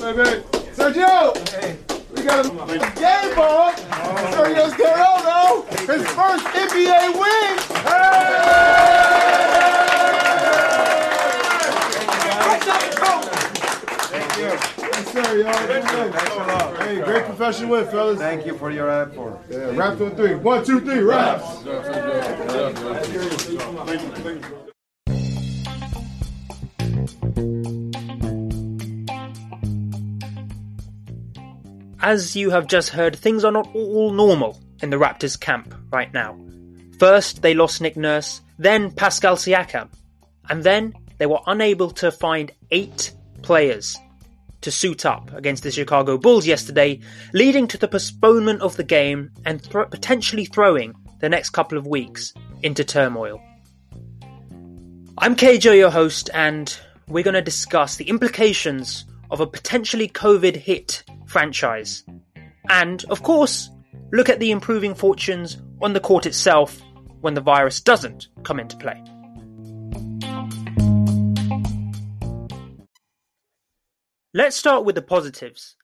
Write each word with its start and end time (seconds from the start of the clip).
Baby. 0.00 0.40
Sergio! 0.72 1.34
We 2.16 2.22
got 2.22 2.46
a 2.46 2.48
game 2.48 3.34
ball. 3.36 3.70
Sergio 4.32 4.70
Scariolo. 4.70 5.68
His 5.80 6.06
first 6.12 6.46
NBA 6.46 7.20
win. 7.20 7.58
Thank 14.08 14.36
you. 14.38 14.80
Sir, 15.12 15.42
y'all. 15.42 15.52
Thanks 15.52 15.92
a 15.92 16.38
lot. 16.38 16.82
Hey, 16.82 17.02
great 17.02 17.24
professional 17.26 17.70
win, 17.72 17.86
fellas. 17.88 18.18
Thank 18.18 18.46
you 18.46 18.56
for 18.56 18.70
your 18.70 18.88
effort. 18.88 19.38
Yeah, 19.50 19.76
raps 19.76 20.00
on 20.00 20.16
three. 20.16 20.34
One, 20.34 20.64
two, 20.64 20.80
three, 20.80 21.00
raps. 21.02 21.44
As 32.02 32.34
you 32.34 32.48
have 32.50 32.66
just 32.66 32.88
heard, 32.88 33.14
things 33.14 33.44
are 33.44 33.52
not 33.52 33.68
all 33.74 34.10
normal 34.10 34.58
in 34.80 34.88
the 34.88 34.96
Raptors 34.96 35.38
camp 35.38 35.74
right 35.92 36.12
now. 36.14 36.38
First, 36.98 37.42
they 37.42 37.52
lost 37.52 37.82
Nick 37.82 37.96
Nurse, 37.96 38.40
then 38.58 38.90
Pascal 38.90 39.36
Siakam, 39.36 39.90
and 40.48 40.64
then 40.64 40.94
they 41.18 41.26
were 41.26 41.40
unable 41.46 41.90
to 41.90 42.10
find 42.10 42.52
eight 42.70 43.12
players 43.42 43.98
to 44.62 44.70
suit 44.70 45.04
up 45.04 45.32
against 45.34 45.62
the 45.62 45.70
Chicago 45.70 46.16
Bulls 46.16 46.46
yesterday, 46.46 47.00
leading 47.34 47.66
to 47.68 47.78
the 47.78 47.88
postponement 47.88 48.62
of 48.62 48.76
the 48.76 48.84
game 48.84 49.30
and 49.44 49.62
thro- 49.62 49.86
potentially 49.86 50.46
throwing 50.46 50.94
the 51.20 51.28
next 51.28 51.50
couple 51.50 51.76
of 51.76 51.86
weeks 51.86 52.32
into 52.62 52.84
turmoil. 52.84 53.40
I'm 55.18 55.36
KJ, 55.36 55.76
your 55.76 55.90
host, 55.90 56.30
and 56.32 56.74
we're 57.08 57.24
going 57.24 57.34
to 57.34 57.42
discuss 57.42 57.96
the 57.96 58.08
implications 58.08 59.04
of 59.30 59.40
a 59.40 59.46
potentially 59.46 60.08
COVID 60.08 60.56
hit 60.56 61.04
franchise. 61.26 62.04
And, 62.68 63.04
of 63.10 63.22
course, 63.22 63.70
look 64.12 64.28
at 64.28 64.40
the 64.40 64.50
improving 64.50 64.94
fortunes 64.94 65.58
on 65.80 65.92
the 65.92 66.00
court 66.00 66.26
itself 66.26 66.80
when 67.20 67.34
the 67.34 67.40
virus 67.40 67.80
doesn't 67.80 68.28
come 68.42 68.60
into 68.60 68.76
play. 68.76 69.02
Let's 74.32 74.56
start 74.56 74.84
with 74.84 74.94
the 74.94 75.02
positives. 75.02 75.74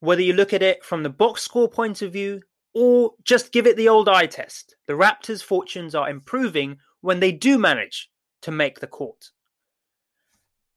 Whether 0.00 0.22
you 0.22 0.32
look 0.32 0.52
at 0.52 0.62
it 0.62 0.84
from 0.84 1.04
the 1.04 1.10
box 1.10 1.42
score 1.42 1.68
point 1.68 2.02
of 2.02 2.12
view 2.12 2.42
or 2.74 3.12
just 3.22 3.52
give 3.52 3.66
it 3.66 3.76
the 3.76 3.88
old 3.88 4.08
eye 4.08 4.26
test, 4.26 4.74
the 4.88 4.94
Raptors' 4.94 5.42
fortunes 5.42 5.94
are 5.94 6.10
improving 6.10 6.78
when 7.00 7.20
they 7.20 7.30
do 7.30 7.58
manage 7.58 8.10
to 8.42 8.50
make 8.50 8.80
the 8.80 8.88
court. 8.88 9.30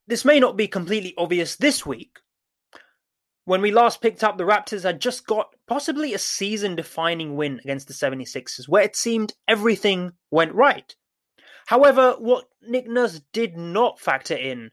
This 0.07 0.25
may 0.25 0.39
not 0.39 0.55
be 0.55 0.67
completely 0.67 1.13
obvious 1.17 1.55
this 1.55 1.85
week. 1.85 2.19
When 3.45 3.61
we 3.61 3.71
last 3.71 4.01
picked 4.01 4.23
up, 4.23 4.37
the 4.37 4.43
Raptors 4.43 4.83
had 4.83 4.99
just 4.99 5.25
got 5.25 5.55
possibly 5.67 6.13
a 6.13 6.19
season 6.19 6.75
defining 6.75 7.35
win 7.35 7.59
against 7.63 7.87
the 7.87 7.93
76ers, 7.93 8.67
where 8.67 8.83
it 8.83 8.95
seemed 8.95 9.33
everything 9.47 10.13
went 10.31 10.53
right. 10.53 10.95
However, 11.67 12.15
what 12.19 12.45
Nick 12.61 12.87
Nurse 12.87 13.21
did 13.33 13.57
not 13.57 13.99
factor 13.99 14.35
in 14.35 14.71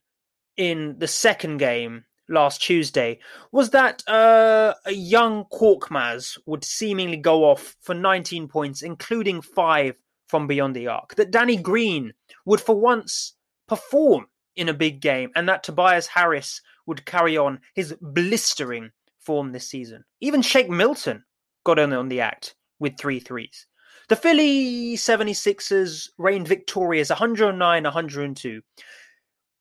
in 0.57 0.97
the 0.99 1.09
second 1.09 1.59
game 1.59 2.05
last 2.29 2.63
Tuesday 2.63 3.19
was 3.51 3.71
that 3.71 4.07
uh, 4.09 4.75
a 4.85 4.93
young 4.93 5.45
Korkmaz 5.53 6.39
would 6.47 6.65
seemingly 6.65 7.17
go 7.17 7.45
off 7.45 7.77
for 7.81 7.95
19 7.95 8.49
points, 8.49 8.83
including 8.83 9.41
five 9.41 9.97
from 10.29 10.47
beyond 10.47 10.77
the 10.77 10.89
arc. 10.89 11.15
That 11.15 11.31
Danny 11.31 11.57
Green 11.57 12.13
would 12.45 12.61
for 12.61 12.79
once 12.79 13.35
perform 13.69 14.27
in 14.57 14.69
a 14.69 14.75
big 14.75 15.01
game, 15.01 15.31
and 15.35 15.49
that 15.49 15.63
Tobias 15.63 16.07
Harris 16.07 16.61
would 16.87 17.07
carry 17.07 17.37
on 17.37 17.61
his 17.75 17.95
blistering 18.01 18.91
form 19.19 19.53
this 19.53 19.69
season. 19.69 20.05
Even 20.21 20.43
Shake 20.43 20.69
Milton 20.69 21.25
got 21.65 21.79
in 21.79 21.93
on 21.93 22.09
the 22.09 22.21
act 22.21 22.55
with 22.79 22.99
three 22.99 23.21
threes. 23.21 23.67
The 24.09 24.17
Philly 24.17 24.95
76ers 24.97 26.09
reigned 26.19 26.49
victorious 26.49 27.09
109 27.09 27.85
102. 27.85 28.63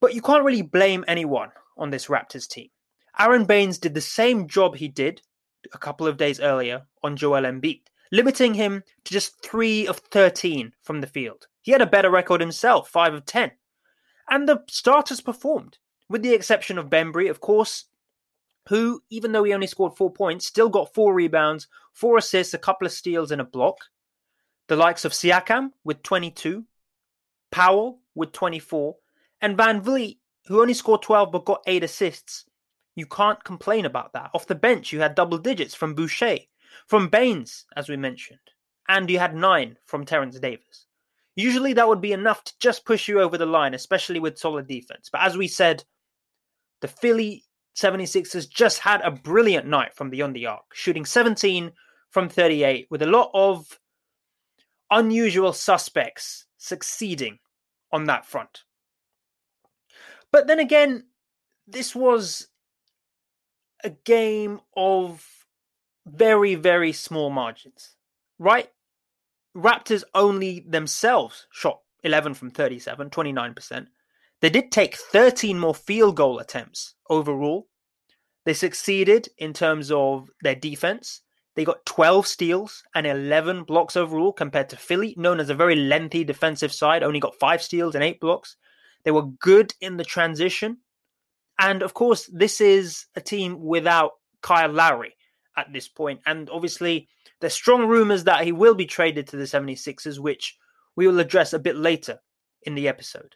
But 0.02 0.16
you 0.16 0.22
can't 0.22 0.44
really 0.44 0.64
blame 0.64 1.06
anyone 1.08 1.52
on 1.78 1.92
this 1.92 2.08
Raptors 2.08 2.48
team. 2.48 2.70
Aron 3.20 3.46
Baynes 3.46 3.78
did 3.78 3.94
the 3.94 4.02
same 4.02 4.48
job 4.48 4.76
he 4.76 4.88
did 4.88 5.22
a 5.74 5.78
couple 5.78 6.08
of 6.08 6.18
days 6.18 6.40
earlier 6.40 6.82
on 7.04 7.16
Joel 7.16 7.44
Embiid, 7.44 7.84
limiting 8.12 8.56
him 8.56 8.84
to 9.06 9.14
just 9.14 9.44
3 9.44 9.88
of 9.88 9.98
13 9.98 10.74
from 10.82 11.02
the 11.02 11.08
field. 11.08 11.48
He 11.62 11.72
had 11.72 11.82
a 11.82 11.86
better 11.86 12.10
record 12.10 12.42
himself, 12.42 12.90
5 12.90 13.14
of 13.14 13.26
10. 13.26 13.52
And 14.32 14.50
the 14.50 14.64
starters 14.70 15.22
performed, 15.22 15.78
with 16.10 16.24
the 16.24 16.34
exception 16.34 16.78
of 16.78 16.90
Bembry, 16.90 17.30
of 17.30 17.42
course, 17.42 17.86
who, 18.70 19.04
even 19.10 19.34
though 19.34 19.44
he 19.44 19.54
only 19.54 19.68
scored 19.68 19.98
4 19.98 20.12
points, 20.14 20.48
still 20.48 20.70
got 20.70 20.94
4 20.94 21.14
rebounds, 21.14 21.68
4 21.94 22.18
assists, 22.18 22.54
a 22.54 22.58
couple 22.58 22.86
of 22.88 22.94
steals, 22.94 23.32
and 23.32 23.42
a 23.42 23.46
block. 23.46 23.78
The 24.68 24.78
likes 24.78 25.04
of 25.04 25.12
Siakam 25.12 25.72
with 25.84 26.02
22, 26.02 26.64
Powell 27.52 28.00
with 28.16 28.32
24, 28.32 28.96
and 29.42 29.58
Van 29.58 29.82
Vleet, 29.82 30.20
who 30.48 30.62
only 30.62 30.74
scored 30.74 31.02
12 31.02 31.32
but 31.32 31.44
got 31.44 31.64
8 31.68 31.84
assists. 31.84 32.46
You 32.96 33.06
can't 33.08 33.44
complain 33.44 33.86
about 33.86 34.14
that. 34.14 34.32
Off 34.34 34.48
the 34.48 34.56
bench, 34.56 34.94
you 34.94 35.02
had 35.02 35.16
double 35.16 35.40
digits 35.40 35.76
from 35.76 35.94
Boucher, 35.94 36.38
from 36.88 37.10
Baynes, 37.10 37.66
as 37.76 37.90
we 37.90 37.98
mentioned, 37.98 38.40
and 38.88 39.10
you 39.10 39.20
had 39.20 39.36
9 39.36 39.78
from 39.86 40.06
Terence 40.06 40.40
Davis. 40.40 40.88
Usually 41.36 41.74
that 41.74 41.88
would 41.88 42.02
be 42.02 42.14
enough 42.14 42.44
to 42.44 42.54
just 42.60 42.86
push 42.86 43.08
you 43.08 43.22
over 43.22 43.38
the 43.38 43.46
line, 43.46 43.74
especially 43.74 44.20
with 44.20 44.38
solid 44.38 44.68
defense. 44.68 45.10
But 45.12 45.22
as 45.22 45.38
we 45.38 45.48
said, 45.48 45.84
the 46.82 46.88
Philly 46.88 47.46
76ers 47.76 48.50
just 48.50 48.80
had 48.80 49.02
a 49.02 49.12
brilliant 49.12 49.68
night 49.68 49.96
from 49.96 50.10
beyond 50.10 50.36
the 50.36 50.48
arc, 50.48 50.74
shooting 50.74 51.06
17 51.06 51.72
from 52.10 52.28
38 52.28 52.88
with 52.90 53.02
a 53.02 53.08
lot 53.08 53.32
of 53.34 53.80
unusual 54.90 55.54
suspects 55.54 56.46
succeeding 56.58 57.40
on 57.92 58.06
that 58.06 58.26
front. 58.26 58.64
But 60.32 60.48
then 60.48 60.60
again, 60.60 61.06
this 61.68 61.96
was 61.96 62.48
a 63.84 63.90
game 63.90 64.60
of 64.76 65.26
very, 66.06 66.56
very 66.56 66.92
small 66.92 67.30
margins, 67.30 67.96
right? 68.38 68.70
Raptors 69.56 70.04
only 70.16 70.66
themselves 70.68 71.48
shot 71.52 71.80
11 72.04 72.34
from 72.36 72.52
37, 72.52 73.10
29%. 73.10 73.88
They 74.40 74.50
did 74.50 74.72
take 74.72 74.96
13 74.96 75.60
more 75.60 75.76
field 75.76 76.16
goal 76.16 76.40
attempts 76.40 76.96
overall. 77.10 77.68
They 78.46 78.54
succeeded 78.54 79.28
in 79.38 79.54
terms 79.54 79.92
of 79.92 80.30
their 80.42 80.56
defense. 80.56 81.22
They 81.56 81.66
got 81.66 81.86
12 81.86 82.26
steals 82.26 82.84
and 82.96 83.06
11 83.06 83.66
blocks 83.66 83.98
overall 83.98 84.34
compared 84.34 84.70
to 84.70 84.78
Philly, 84.78 85.14
known 85.18 85.40
as 85.40 85.50
a 85.50 85.56
very 85.56 85.76
lengthy 85.76 86.24
defensive 86.24 86.72
side, 86.72 87.04
only 87.04 87.20
got 87.20 87.36
5 87.36 87.62
steals 87.62 87.94
and 87.94 88.04
8 88.04 88.20
blocks. 88.20 88.56
They 89.04 89.12
were 89.12 89.26
good 89.26 89.74
in 89.82 89.98
the 89.98 90.06
transition. 90.06 90.78
And 91.60 91.84
of 91.84 91.94
course, 91.94 92.30
this 92.34 92.62
is 92.62 93.06
a 93.16 93.22
team 93.22 93.62
without 93.62 94.14
Kyle 94.42 94.72
Lowry 94.72 95.16
at 95.58 95.72
this 95.74 95.88
point. 95.88 96.22
And 96.26 96.50
obviously, 96.50 97.08
there's 97.40 97.54
strong 97.54 97.88
rumors 97.88 98.24
that 98.26 98.44
he 98.44 98.52
will 98.52 98.76
be 98.76 98.86
traded 98.86 99.28
to 99.28 99.38
the 99.38 99.44
76ers, 99.44 100.20
which 100.20 100.58
we 100.96 101.08
will 101.08 101.20
address 101.20 101.54
a 101.54 101.60
bit 101.60 101.76
later 101.76 102.20
in 102.64 102.76
the 102.76 102.88
episode. 102.88 103.36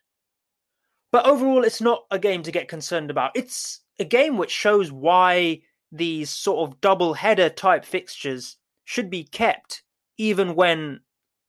But 1.12 1.26
overall, 1.26 1.64
it's 1.64 1.82
not 1.82 2.06
a 2.12 2.20
game 2.20 2.44
to 2.44 2.52
get 2.52 2.68
concerned 2.68 3.10
about. 3.10 3.32
It's 3.36 3.82
a 4.00 4.06
game 4.06 4.38
which 4.38 4.52
shows 4.52 4.92
why 4.92 5.62
these 5.92 6.30
sort 6.30 6.70
of 6.70 6.82
double 6.82 7.14
header 7.14 7.50
type 7.50 7.86
fixtures 7.86 8.58
should 8.84 9.10
be 9.10 9.24
kept 9.24 9.84
even 10.18 10.56
when 10.56 11.00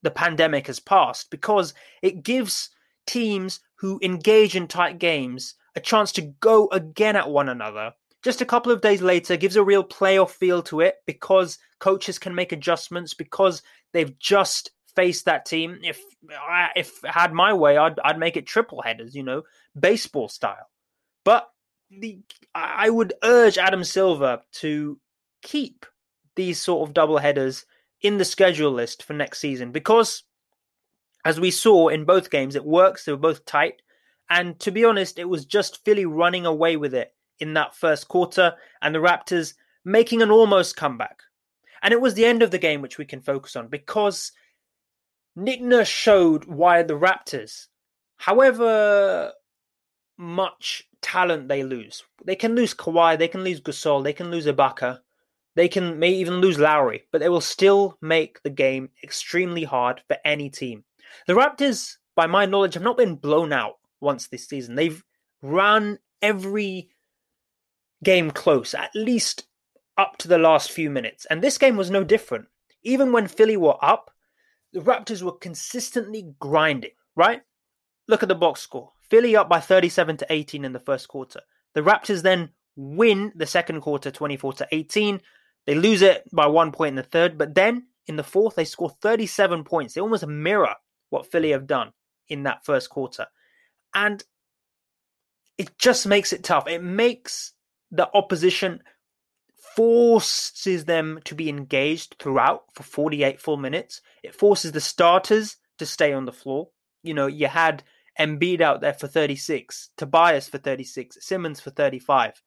the 0.03 0.11
pandemic 0.11 0.69
has 0.69 0.79
passed, 0.79 1.31
because 1.31 1.75
it 2.03 2.23
gives 2.23 2.71
teams 3.07 3.61
who 3.77 3.99
engage 4.03 4.57
in 4.57 4.69
tight 4.69 4.99
games 4.99 5.55
a 5.75 5.81
chance 5.81 6.13
to 6.13 6.23
go 6.23 6.69
again 6.69 7.17
at 7.17 7.29
one 7.29 7.49
another 7.49 7.93
just 8.27 8.41
a 8.41 8.45
couple 8.45 8.73
of 8.73 8.81
days 8.81 9.01
later 9.01 9.37
gives 9.37 9.55
a 9.55 9.63
real 9.63 9.85
playoff 9.85 10.31
feel 10.31 10.61
to 10.61 10.81
it 10.81 10.97
because 11.07 11.59
coaches 11.79 12.19
can 12.19 12.35
make 12.35 12.51
adjustments 12.51 13.15
because 13.15 13.63
they've 13.93 14.19
just 14.19 14.73
faced 14.97 15.27
that 15.27 15.47
team. 15.47 15.79
If 15.85 16.03
I 16.29 16.71
if 16.75 17.01
had 17.05 17.33
my 17.33 17.53
way, 17.53 17.77
I'd 17.77 18.01
I'd 18.05 18.19
make 18.19 18.37
it 18.37 18.45
triple 18.45 18.83
headers, 18.83 19.15
you 19.15 19.23
know, 19.23 19.45
baseball 19.79 20.29
style. 20.29 20.69
But 21.25 21.49
the 21.89 22.19
I 22.53 22.91
would 22.91 23.13
urge 23.23 23.59
Adam 23.59 23.85
Silver 23.85 24.41
to 24.55 24.99
keep 25.43 25.87
these 26.35 26.61
sort 26.61 26.89
of 26.89 26.95
double 26.95 27.19
headers 27.19 27.65
in 28.03 28.19
the 28.19 28.25
schedule 28.25 28.73
list 28.73 29.05
for 29.05 29.13
next 29.13 29.39
season 29.39 29.71
because 29.71 30.25
as 31.25 31.39
we 31.39 31.53
saw 31.53 31.87
in 31.87 32.05
both 32.05 32.33
games, 32.33 32.57
it 32.57 32.65
works. 32.65 33.05
They 33.05 33.13
were 33.13 33.19
both 33.19 33.45
tight. 33.45 33.83
And 34.29 34.59
to 34.61 34.73
be 34.73 34.85
honest, 34.85 35.21
it 35.21 35.29
was 35.29 35.45
just 35.45 35.85
Philly 35.85 36.07
running 36.07 36.45
away 36.45 36.77
with 36.77 36.93
it 36.93 37.13
in 37.41 37.55
that 37.55 37.75
first 37.75 38.09
quarter 38.09 38.55
and 38.83 38.95
the 38.95 38.99
Raptors 38.99 39.55
making 39.85 40.23
an 40.23 40.31
almost 40.31 40.77
comeback. 40.77 41.23
And 41.83 41.93
it 41.93 42.01
was 42.01 42.15
the 42.15 42.25
end 42.25 42.43
of 42.43 42.51
the 42.51 42.59
game 42.59 42.83
which 42.83 42.99
we 42.99 43.05
can 43.05 43.21
focus 43.21 43.57
on 43.57 43.69
because 43.69 44.33
Nick 45.37 45.61
Nurse 45.61 45.89
showed 45.89 46.47
why 46.47 46.83
the 46.83 46.99
Raptors, 46.99 47.67
however 48.17 49.33
much 50.17 50.89
talent 51.03 51.49
they 51.49 51.63
lose. 51.63 52.03
They 52.25 52.37
can 52.37 52.55
lose 52.55 52.75
Kawhi, 52.75 53.19
they 53.19 53.29
can 53.29 53.45
lose 53.45 53.61
Gasol, 53.61 54.03
they 54.03 54.13
can 54.13 54.31
lose 54.31 54.47
Ibaka, 54.47 55.01
they 55.55 55.69
can 55.69 55.99
may 55.99 56.11
even 56.11 56.35
lose 56.35 56.59
Lowry, 56.59 57.05
but 57.13 57.21
they 57.21 57.29
will 57.29 57.41
still 57.41 57.99
make 58.01 58.43
the 58.43 58.51
game 58.51 58.91
extremely 59.03 59.65
hard 59.65 60.03
for 60.09 60.17
any 60.25 60.51
team. 60.51 60.85
The 61.27 61.35
Raptors, 61.35 61.97
by 62.15 62.27
my 62.27 62.47
knowledge, 62.47 62.75
have 62.75 62.83
not 62.83 62.97
been 62.97 63.17
blown 63.17 63.53
out 63.53 63.75
once 64.01 64.27
this 64.27 64.49
season. 64.49 64.75
They've 64.75 65.03
run 65.43 65.99
every 66.23 66.91
game 68.03 68.31
close, 68.31 68.75
at 68.75 68.91
least 68.95 69.45
up 69.97 70.17
to 70.19 70.29
the 70.29 70.39
last 70.39 70.71
few 70.71 70.91
minutes. 70.91 71.27
And 71.31 71.43
this 71.43 71.59
game 71.59 71.77
was 71.77 71.91
no 71.91 72.05
different. 72.05 72.47
Even 72.83 73.13
when 73.13 73.27
Philly 73.27 73.57
were 73.57 73.83
up, 73.83 74.11
the 74.73 74.81
Raptors 74.81 75.23
were 75.23 75.33
consistently 75.33 76.35
grinding, 76.39 76.91
right? 77.15 77.43
Look 78.09 78.23
at 78.23 78.29
the 78.29 78.35
box 78.35 78.61
score. 78.61 78.93
Philly 79.09 79.37
up 79.37 79.49
by 79.49 79.61
37 79.61 80.19
to 80.19 80.27
18 80.29 80.65
in 80.65 80.73
the 80.73 80.81
first 80.81 81.09
quarter. 81.09 81.41
The 81.75 81.83
Raptors 81.83 82.23
then 82.23 82.51
win 82.77 83.33
the 83.35 83.47
second 83.47 83.81
quarter 83.81 84.11
24 84.11 84.53
to 84.55 84.69
18. 84.71 85.21
They 85.67 85.75
lose 85.75 86.03
it 86.03 86.25
by 86.33 86.47
one 86.47 86.73
point 86.73 86.91
in 86.91 86.97
the 86.97 87.03
third, 87.03 87.39
but 87.39 87.55
then 87.55 87.87
in 88.07 88.17
the 88.17 88.23
fourth, 88.23 88.55
they 88.55 88.65
score 88.65 88.91
37 88.91 89.65
points. 89.65 89.95
They 89.95 90.01
almost 90.01 90.27
mirror 90.27 90.75
what 91.11 91.31
Philly 91.31 91.51
have 91.51 91.67
done 91.67 91.93
in 92.29 92.45
that 92.45 92.65
first 92.65 92.91
quarter. 92.91 93.27
And 93.95 94.23
it 95.59 95.79
just 95.79 96.07
makes 96.07 96.33
it 96.33 96.45
tough. 96.45 96.69
It 96.69 96.83
makes 96.83 97.53
the 97.97 98.09
opposition 98.15 98.83
forces 99.75 100.85
them 100.85 101.21
to 101.25 101.35
be 101.35 101.49
engaged 101.49 102.17
throughout 102.19 102.65
for 102.73 102.83
48 102.83 103.41
full 103.41 103.57
minutes. 103.57 104.01
It 104.23 104.35
forces 104.35 104.73
the 104.73 104.81
starters 104.81 105.57
to 105.79 105.87
stay 105.87 106.13
on 106.13 106.25
the 106.25 106.33
floor. 106.33 106.69
You 107.03 107.15
know, 107.15 107.27
you 107.27 107.47
had 107.47 107.83
Embiid 108.19 108.61
out 108.61 108.81
there 108.81 108.95
for 108.95 109.07
36, 109.07 109.91
Tobias 109.97 110.49
for 110.49 110.59
36, 110.59 111.19
Simmons 111.21 111.61
for 111.61 111.71
35. 111.71 112.43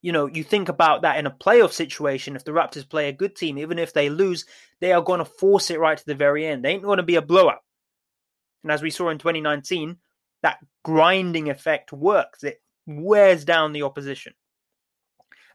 You 0.00 0.12
know, 0.12 0.26
you 0.26 0.44
think 0.44 0.68
about 0.68 1.02
that 1.02 1.18
in 1.18 1.26
a 1.26 1.30
playoff 1.30 1.72
situation. 1.72 2.36
If 2.36 2.44
the 2.44 2.52
Raptors 2.52 2.88
play 2.88 3.08
a 3.08 3.12
good 3.12 3.36
team, 3.36 3.58
even 3.58 3.78
if 3.78 3.92
they 3.92 4.10
lose, 4.10 4.44
they 4.80 4.92
are 4.92 5.02
going 5.02 5.18
to 5.18 5.24
force 5.24 5.70
it 5.70 5.80
right 5.80 5.96
to 5.96 6.06
the 6.06 6.14
very 6.14 6.46
end. 6.46 6.64
They 6.64 6.70
ain't 6.70 6.82
going 6.82 6.98
to 6.98 7.02
be 7.02 7.16
a 7.16 7.22
blowout. 7.22 7.62
And 8.62 8.72
as 8.72 8.82
we 8.82 8.90
saw 8.90 9.10
in 9.10 9.18
2019, 9.18 9.96
that 10.42 10.58
grinding 10.82 11.48
effect 11.48 11.92
works. 11.92 12.44
It 12.44 12.62
wears 12.86 13.44
down 13.44 13.72
the 13.72 13.82
opposition. 13.82 14.34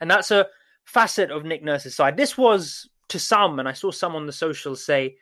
And 0.02 0.10
that's 0.10 0.32
a 0.32 0.48
facet 0.86 1.32
of 1.32 1.46
Nick 1.46 1.64
Nurse's 1.64 1.96
side. 1.96 2.18
This 2.18 2.38
was, 2.38 2.90
to 3.10 3.20
some, 3.20 3.60
and 3.60 3.68
I 3.68 3.74
saw 3.74 3.92
some 3.92 4.16
on 4.16 4.26
the 4.26 4.34
socials 4.34 4.84
say, 4.84 5.18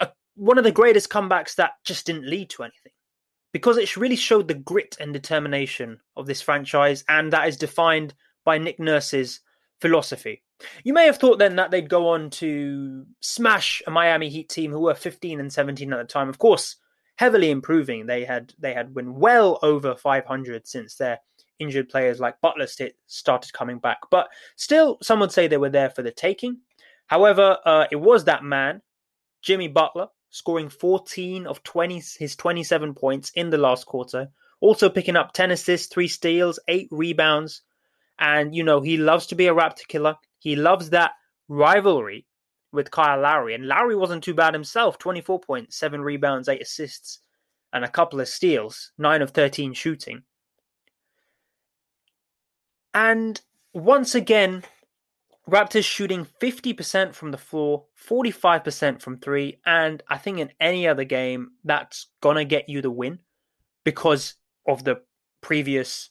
a, 0.00 0.08
one 0.34 0.58
of 0.58 0.64
the 0.64 0.72
greatest 0.72 1.10
comebacks 1.10 1.54
that 1.56 1.72
just 1.84 2.06
didn't 2.06 2.28
lead 2.28 2.50
to 2.50 2.62
anything. 2.62 2.92
Because 3.52 3.78
it 3.78 3.96
really 3.96 4.16
showed 4.16 4.46
the 4.46 4.54
grit 4.54 4.96
and 5.00 5.12
determination 5.12 5.98
of 6.16 6.26
this 6.26 6.40
franchise, 6.40 7.04
and 7.08 7.32
that 7.32 7.48
is 7.48 7.56
defined 7.56 8.14
by 8.44 8.58
Nick 8.58 8.78
Nurse's 8.78 9.40
philosophy. 9.80 10.42
You 10.84 10.92
may 10.92 11.06
have 11.06 11.16
thought 11.16 11.38
then 11.38 11.56
that 11.56 11.70
they'd 11.70 11.88
go 11.88 12.08
on 12.08 12.30
to 12.30 13.06
smash 13.20 13.82
a 13.86 13.90
Miami 13.90 14.28
Heat 14.28 14.48
team 14.48 14.70
who 14.70 14.80
were 14.80 14.94
15 14.94 15.40
and 15.40 15.52
17 15.52 15.92
at 15.92 15.98
the 15.98 16.04
time. 16.04 16.28
Of 16.28 16.38
course, 16.38 16.76
heavily 17.16 17.50
improving. 17.50 18.06
They 18.06 18.24
had 18.24 18.52
they 18.58 18.74
had 18.74 18.94
been 18.94 19.14
well 19.14 19.58
over 19.62 19.94
500 19.94 20.66
since 20.66 20.96
their 20.96 21.20
injured 21.60 21.88
players 21.88 22.18
like 22.18 22.40
Butler 22.40 22.66
started 23.06 23.52
coming 23.52 23.78
back. 23.78 23.98
But 24.10 24.28
still, 24.56 24.98
some 25.02 25.20
would 25.20 25.30
say 25.30 25.46
they 25.46 25.56
were 25.56 25.70
there 25.70 25.90
for 25.90 26.02
the 26.02 26.10
taking. 26.10 26.58
However, 27.06 27.58
uh, 27.64 27.86
it 27.90 27.96
was 27.96 28.24
that 28.24 28.42
man, 28.42 28.82
Jimmy 29.42 29.68
Butler, 29.68 30.08
scoring 30.30 30.68
14 30.68 31.46
of 31.46 31.62
20 31.62 32.02
his 32.18 32.36
27 32.36 32.94
points 32.94 33.30
in 33.34 33.50
the 33.50 33.58
last 33.58 33.86
quarter, 33.86 34.28
also 34.60 34.88
picking 34.88 35.16
up 35.16 35.32
10 35.32 35.50
assists, 35.50 35.92
3 35.92 36.08
steals, 36.08 36.58
8 36.68 36.88
rebounds. 36.90 37.62
And 38.18 38.54
you 38.54 38.62
know, 38.62 38.80
he 38.80 38.96
loves 38.96 39.26
to 39.28 39.34
be 39.34 39.46
a 39.46 39.54
Raptor 39.54 39.86
killer. 39.88 40.16
He 40.38 40.56
loves 40.56 40.90
that 40.90 41.12
rivalry 41.48 42.26
with 42.72 42.90
Kyle 42.90 43.20
Lowry. 43.20 43.54
And 43.54 43.66
Lowry 43.66 43.96
wasn't 43.96 44.22
too 44.22 44.34
bad 44.34 44.54
himself 44.54 44.98
24 44.98 45.40
points, 45.40 45.76
7 45.76 46.00
rebounds, 46.00 46.48
8 46.48 46.62
assists, 46.62 47.20
and 47.72 47.84
a 47.84 47.88
couple 47.88 48.20
of 48.20 48.28
steals, 48.28 48.92
9 48.98 49.22
of 49.22 49.30
13 49.30 49.74
shooting. 49.74 50.22
And 52.94 53.40
once 53.72 54.14
again, 54.14 54.64
Raptors 55.48 55.84
shooting 55.84 56.26
50% 56.40 57.14
from 57.14 57.32
the 57.32 57.38
floor, 57.38 57.86
45% 58.08 59.00
from 59.00 59.18
three. 59.18 59.58
And 59.66 60.02
I 60.08 60.16
think 60.16 60.38
in 60.38 60.52
any 60.60 60.86
other 60.86 61.04
game, 61.04 61.52
that's 61.64 62.06
going 62.20 62.36
to 62.36 62.44
get 62.44 62.68
you 62.68 62.82
the 62.82 62.90
win 62.90 63.18
because 63.84 64.34
of 64.66 64.84
the 64.84 65.02
previous 65.40 66.10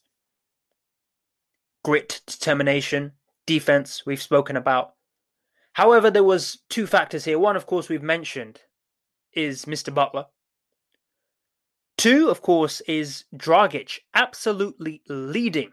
grit, 1.83 2.21
determination, 2.25 3.13
defense 3.45 4.05
we've 4.05 4.21
spoken 4.21 4.57
about. 4.57 4.93
However, 5.73 6.11
there 6.11 6.23
was 6.23 6.59
two 6.69 6.85
factors 6.85 7.25
here. 7.25 7.39
One, 7.39 7.55
of 7.55 7.65
course, 7.65 7.87
we've 7.87 8.03
mentioned 8.03 8.61
is 9.33 9.65
Mr. 9.65 9.93
Butler. 9.93 10.25
Two, 11.97 12.29
of 12.29 12.41
course, 12.41 12.81
is 12.81 13.25
Dragic 13.35 13.99
absolutely 14.13 15.01
leading 15.07 15.71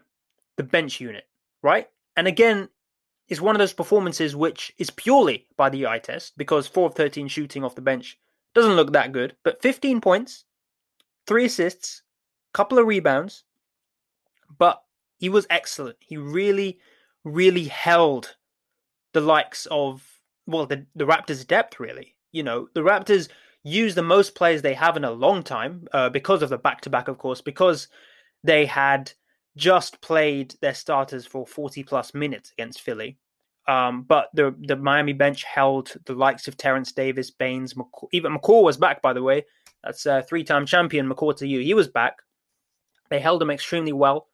the 0.57 0.63
bench 0.63 0.99
unit, 0.99 1.25
right? 1.61 1.87
And 2.15 2.27
again, 2.27 2.69
is 3.29 3.41
one 3.41 3.55
of 3.55 3.59
those 3.59 3.73
performances 3.73 4.35
which 4.35 4.73
is 4.77 4.89
purely 4.89 5.47
by 5.57 5.69
the 5.69 5.85
eye 5.85 5.99
test 5.99 6.37
because 6.37 6.67
4 6.67 6.87
of 6.87 6.95
13 6.95 7.27
shooting 7.27 7.63
off 7.63 7.75
the 7.75 7.81
bench 7.81 8.17
doesn't 8.53 8.75
look 8.75 8.93
that 8.93 9.11
good, 9.11 9.35
but 9.43 9.61
15 9.61 10.01
points, 10.01 10.45
3 11.27 11.45
assists, 11.45 12.01
couple 12.53 12.79
of 12.79 12.87
rebounds, 12.87 13.43
but 14.57 14.81
he 15.17 15.29
was 15.29 15.45
excellent. 15.49 15.97
He 15.99 16.17
really, 16.17 16.79
really 17.23 17.65
held 17.65 18.35
the 19.13 19.21
likes 19.21 19.67
of 19.71 20.21
well 20.45 20.65
the 20.65 20.85
the 20.95 21.05
Raptors' 21.05 21.45
depth 21.45 21.79
really. 21.79 22.15
You 22.31 22.43
know, 22.43 22.69
the 22.73 22.81
Raptors 22.81 23.29
use 23.63 23.95
the 23.95 24.03
most 24.03 24.35
players 24.35 24.61
they 24.61 24.73
have 24.73 24.95
in 24.95 25.03
a 25.03 25.11
long 25.11 25.43
time 25.43 25.87
uh, 25.91 26.09
because 26.09 26.41
of 26.41 26.49
the 26.49 26.57
back 26.57 26.81
to 26.81 26.89
back, 26.89 27.07
of 27.07 27.17
course, 27.17 27.41
because 27.41 27.89
they 28.43 28.65
had 28.65 29.11
just 29.57 29.99
played 30.01 30.55
their 30.61 30.73
starters 30.73 31.25
for 31.25 31.45
40 31.45 31.83
plus 31.83 32.13
minutes 32.13 32.51
against 32.51 32.81
Philly. 32.81 33.17
Um, 33.67 34.03
but 34.03 34.29
the 34.33 34.55
the 34.59 34.77
Miami 34.77 35.11
bench 35.11 35.43
held 35.43 35.93
the 36.05 36.13
likes 36.13 36.47
of 36.47 36.55
Terence 36.55 36.93
Davis, 36.93 37.31
Baynes, 37.31 37.73
McCaw, 37.73 38.07
even 38.13 38.37
McCaw 38.37 38.63
was 38.63 38.77
back, 38.77 39.01
by 39.01 39.11
the 39.11 39.21
way. 39.21 39.45
That's 39.83 40.05
a 40.05 40.23
three 40.23 40.45
time 40.45 40.65
champion, 40.65 41.09
McCaw 41.09 41.35
to 41.37 41.47
you. 41.47 41.59
He 41.59 41.73
was 41.73 41.89
back. 41.89 42.19
They 43.09 43.19
held 43.19 43.41
him 43.41 43.51
extremely 43.51 43.91
well. 43.91 44.27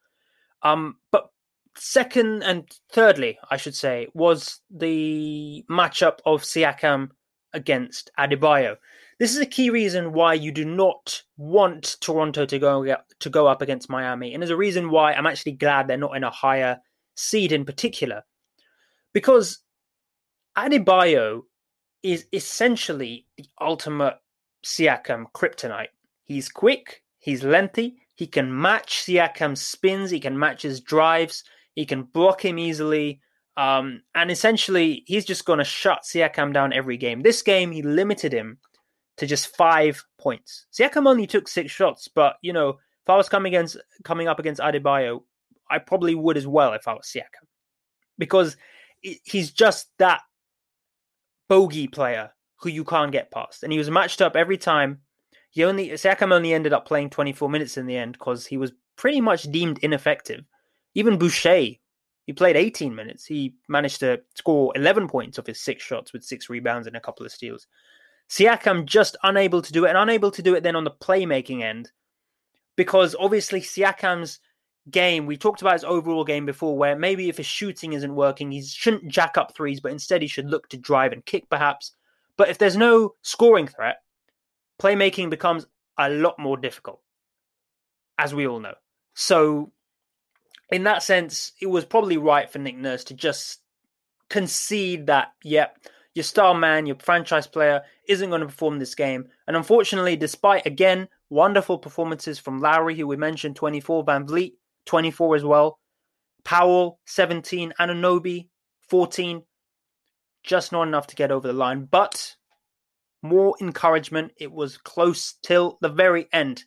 Um, 0.62 0.96
but 1.10 1.30
second 1.76 2.44
and 2.44 2.70
thirdly, 2.92 3.38
I 3.50 3.56
should 3.56 3.74
say, 3.74 4.08
was 4.14 4.60
the 4.70 5.64
matchup 5.68 6.18
of 6.24 6.42
Siakam 6.42 7.10
against 7.52 8.10
Adebayo. 8.18 8.76
This 9.18 9.34
is 9.34 9.40
a 9.40 9.46
key 9.46 9.70
reason 9.70 10.12
why 10.12 10.34
you 10.34 10.50
do 10.50 10.64
not 10.64 11.22
want 11.36 11.96
Toronto 12.00 12.46
to 12.46 12.58
go 12.58 12.96
to 13.20 13.30
go 13.30 13.46
up 13.46 13.62
against 13.62 13.90
Miami, 13.90 14.34
and 14.34 14.42
there's 14.42 14.50
a 14.50 14.56
reason 14.56 14.90
why 14.90 15.12
I'm 15.12 15.26
actually 15.26 15.52
glad 15.52 15.86
they're 15.86 15.96
not 15.96 16.16
in 16.16 16.24
a 16.24 16.30
higher 16.30 16.78
seed 17.14 17.52
in 17.52 17.64
particular, 17.64 18.22
because 19.12 19.60
Adebayo 20.56 21.42
is 22.02 22.26
essentially 22.32 23.26
the 23.36 23.46
ultimate 23.60 24.14
Siakam 24.64 25.26
kryptonite. 25.34 25.88
He's 26.24 26.48
quick, 26.48 27.02
he's 27.18 27.44
lengthy, 27.44 27.96
he 28.14 28.26
can 28.26 28.60
match 28.60 29.04
Siakam's 29.04 29.62
spins, 29.62 30.10
he 30.10 30.20
can 30.20 30.38
match 30.38 30.62
his 30.62 30.80
drives, 30.80 31.44
he 31.74 31.86
can 31.86 32.02
block 32.02 32.44
him 32.44 32.58
easily. 32.58 33.20
Um, 33.56 34.02
and 34.14 34.30
essentially, 34.30 35.04
he's 35.06 35.24
just 35.24 35.44
going 35.44 35.60
to 35.60 35.64
shut 35.64 36.02
Siakam 36.02 36.52
down 36.52 36.72
every 36.72 36.96
game. 36.96 37.20
This 37.20 37.42
game, 37.42 37.70
he 37.70 37.82
limited 37.82 38.32
him 38.32 38.58
to 39.16 39.26
just 39.26 39.56
five 39.56 40.02
points. 40.18 40.66
Siakam 40.72 41.06
only 41.06 41.26
took 41.26 41.48
six 41.48 41.70
shots, 41.70 42.08
but 42.08 42.36
you 42.42 42.52
know, 42.52 42.70
if 42.70 43.10
I 43.10 43.16
was 43.16 43.28
coming 43.28 43.54
against 43.54 43.76
coming 44.02 44.28
up 44.28 44.38
against 44.38 44.60
Adebayo, 44.60 45.22
I 45.70 45.78
probably 45.78 46.14
would 46.14 46.36
as 46.36 46.46
well 46.46 46.72
if 46.72 46.88
I 46.88 46.94
was 46.94 47.06
Siakam, 47.06 47.46
because 48.18 48.56
he's 49.00 49.50
just 49.50 49.88
that 49.98 50.22
bogey 51.48 51.88
player 51.88 52.30
who 52.56 52.70
you 52.70 52.84
can't 52.84 53.12
get 53.12 53.30
past, 53.30 53.62
and 53.62 53.72
he 53.72 53.78
was 53.78 53.90
matched 53.90 54.22
up 54.22 54.36
every 54.36 54.58
time. 54.58 55.00
He 55.50 55.64
only 55.64 55.90
Siakam 55.90 56.32
only 56.32 56.52
ended 56.52 56.72
up 56.72 56.86
playing 56.86 57.10
24 57.10 57.48
minutes 57.48 57.76
in 57.76 57.86
the 57.86 57.96
end 57.96 58.14
because 58.14 58.46
he 58.46 58.56
was 58.56 58.72
pretty 58.96 59.20
much 59.20 59.44
deemed 59.44 59.78
ineffective. 59.82 60.44
Even 60.94 61.18
Boucher, 61.18 61.76
he 62.26 62.32
played 62.32 62.56
18 62.56 62.94
minutes. 62.94 63.24
He 63.26 63.54
managed 63.68 64.00
to 64.00 64.20
score 64.34 64.72
11 64.74 65.08
points 65.08 65.38
off 65.38 65.46
his 65.46 65.60
six 65.60 65.82
shots 65.84 66.12
with 66.12 66.24
six 66.24 66.48
rebounds 66.48 66.86
and 66.86 66.96
a 66.96 67.00
couple 67.00 67.26
of 67.26 67.32
steals. 67.32 67.66
Siakam 68.30 68.86
just 68.86 69.16
unable 69.22 69.62
to 69.62 69.72
do 69.72 69.84
it 69.84 69.90
and 69.90 69.98
unable 69.98 70.30
to 70.30 70.42
do 70.42 70.54
it 70.54 70.62
then 70.62 70.76
on 70.76 70.84
the 70.84 70.90
playmaking 70.90 71.62
end 71.62 71.90
because 72.76 73.14
obviously 73.18 73.60
Siakam's 73.60 74.40
game, 74.90 75.26
we 75.26 75.36
talked 75.36 75.62
about 75.62 75.74
his 75.74 75.84
overall 75.84 76.24
game 76.24 76.46
before, 76.46 76.76
where 76.76 76.96
maybe 76.96 77.28
if 77.28 77.36
his 77.36 77.46
shooting 77.46 77.92
isn't 77.92 78.14
working, 78.14 78.50
he 78.50 78.62
shouldn't 78.62 79.08
jack 79.08 79.38
up 79.38 79.54
threes, 79.54 79.80
but 79.80 79.92
instead 79.92 80.22
he 80.22 80.28
should 80.28 80.50
look 80.50 80.68
to 80.68 80.76
drive 80.76 81.12
and 81.12 81.24
kick 81.24 81.48
perhaps. 81.48 81.92
But 82.36 82.48
if 82.48 82.58
there's 82.58 82.76
no 82.76 83.14
scoring 83.22 83.68
threat, 83.68 83.96
playmaking 84.80 85.30
becomes 85.30 85.66
a 85.98 86.10
lot 86.10 86.38
more 86.38 86.56
difficult, 86.56 87.00
as 88.18 88.34
we 88.34 88.46
all 88.46 88.60
know. 88.60 88.74
So, 89.14 89.72
in 90.70 90.84
that 90.84 91.02
sense, 91.02 91.52
it 91.60 91.66
was 91.66 91.84
probably 91.84 92.16
right 92.16 92.50
for 92.50 92.58
Nick 92.58 92.76
Nurse 92.76 93.04
to 93.04 93.14
just 93.14 93.60
concede 94.28 95.06
that, 95.06 95.32
yep, 95.42 95.78
your 96.14 96.22
star 96.22 96.54
man, 96.54 96.86
your 96.86 96.96
franchise 96.96 97.46
player 97.46 97.82
isn't 98.08 98.30
going 98.30 98.40
to 98.40 98.46
perform 98.46 98.78
this 98.78 98.94
game. 98.94 99.26
And 99.46 99.56
unfortunately, 99.56 100.16
despite 100.16 100.66
again 100.66 101.08
wonderful 101.30 101.78
performances 101.78 102.38
from 102.38 102.60
Lowry, 102.60 102.96
who 102.96 103.06
we 103.06 103.16
mentioned 103.16 103.56
24, 103.56 104.04
Van 104.04 104.26
Vleet 104.26 104.54
24 104.86 105.36
as 105.36 105.44
well, 105.44 105.78
Powell 106.44 107.00
17, 107.06 107.74
Anunoby 107.80 108.48
14, 108.88 109.42
just 110.44 110.72
not 110.72 110.86
enough 110.86 111.06
to 111.08 111.16
get 111.16 111.32
over 111.32 111.48
the 111.48 111.54
line. 111.54 111.88
But 111.90 112.36
more 113.24 113.56
encouragement. 113.60 114.32
It 114.36 114.52
was 114.52 114.76
close 114.76 115.34
till 115.42 115.78
the 115.80 115.88
very 115.88 116.28
end. 116.32 116.64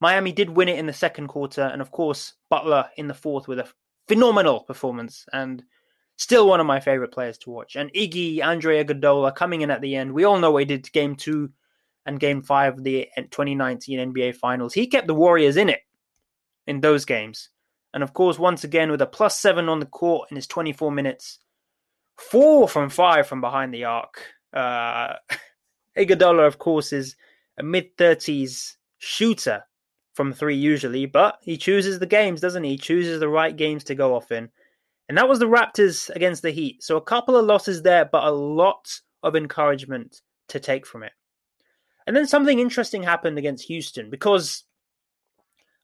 Miami 0.00 0.32
did 0.32 0.48
win 0.48 0.68
it 0.68 0.78
in 0.78 0.86
the 0.86 0.92
second 0.94 1.28
quarter, 1.28 1.62
and 1.62 1.82
of 1.82 1.90
course, 1.90 2.32
Butler 2.48 2.88
in 2.96 3.06
the 3.06 3.14
fourth 3.14 3.46
with 3.46 3.58
a 3.58 3.68
phenomenal 4.08 4.60
performance 4.60 5.26
and 5.32 5.62
still 6.20 6.46
one 6.46 6.60
of 6.60 6.66
my 6.66 6.80
favorite 6.80 7.12
players 7.12 7.38
to 7.38 7.50
watch. 7.50 7.76
And 7.76 7.90
Iggy, 7.94 8.44
Andre 8.44 8.84
Iguodala 8.84 9.34
coming 9.34 9.62
in 9.62 9.70
at 9.70 9.80
the 9.80 9.96
end. 9.96 10.12
We 10.12 10.24
all 10.24 10.38
know 10.38 10.50
what 10.50 10.60
he 10.60 10.66
did 10.66 10.92
game 10.92 11.16
two 11.16 11.50
and 12.04 12.20
game 12.20 12.42
five 12.42 12.74
of 12.74 12.84
the 12.84 13.08
2019 13.16 14.12
NBA 14.12 14.36
Finals. 14.36 14.74
He 14.74 14.86
kept 14.86 15.06
the 15.06 15.14
Warriors 15.14 15.56
in 15.56 15.70
it 15.70 15.80
in 16.66 16.82
those 16.82 17.06
games. 17.06 17.48
And 17.94 18.02
of 18.02 18.12
course, 18.12 18.38
once 18.38 18.64
again, 18.64 18.90
with 18.90 19.00
a 19.00 19.06
plus 19.06 19.38
seven 19.38 19.70
on 19.70 19.80
the 19.80 19.86
court 19.86 20.30
in 20.30 20.36
his 20.36 20.46
24 20.46 20.92
minutes, 20.92 21.38
four 22.18 22.68
from 22.68 22.90
five 22.90 23.26
from 23.26 23.40
behind 23.40 23.72
the 23.72 23.84
arc. 23.84 24.22
Uh, 24.52 25.14
Iguodala, 25.96 26.46
of 26.46 26.58
course, 26.58 26.92
is 26.92 27.16
a 27.58 27.62
mid 27.62 27.96
30s 27.96 28.74
shooter 28.98 29.64
from 30.12 30.34
three 30.34 30.56
usually, 30.56 31.06
but 31.06 31.38
he 31.40 31.56
chooses 31.56 31.98
the 31.98 32.04
games, 32.04 32.42
doesn't 32.42 32.62
he? 32.62 32.72
He 32.72 32.78
chooses 32.78 33.20
the 33.20 33.28
right 33.28 33.56
games 33.56 33.84
to 33.84 33.94
go 33.94 34.14
off 34.14 34.30
in. 34.30 34.50
And 35.10 35.18
that 35.18 35.28
was 35.28 35.40
the 35.40 35.46
Raptors 35.46 36.08
against 36.10 36.40
the 36.42 36.52
Heat. 36.52 36.84
So 36.84 36.96
a 36.96 37.00
couple 37.00 37.34
of 37.34 37.44
losses 37.44 37.82
there, 37.82 38.04
but 38.04 38.22
a 38.22 38.30
lot 38.30 39.00
of 39.24 39.34
encouragement 39.34 40.20
to 40.50 40.60
take 40.60 40.86
from 40.86 41.02
it. 41.02 41.10
And 42.06 42.14
then 42.14 42.28
something 42.28 42.60
interesting 42.60 43.02
happened 43.02 43.36
against 43.36 43.66
Houston 43.66 44.08
because 44.08 44.62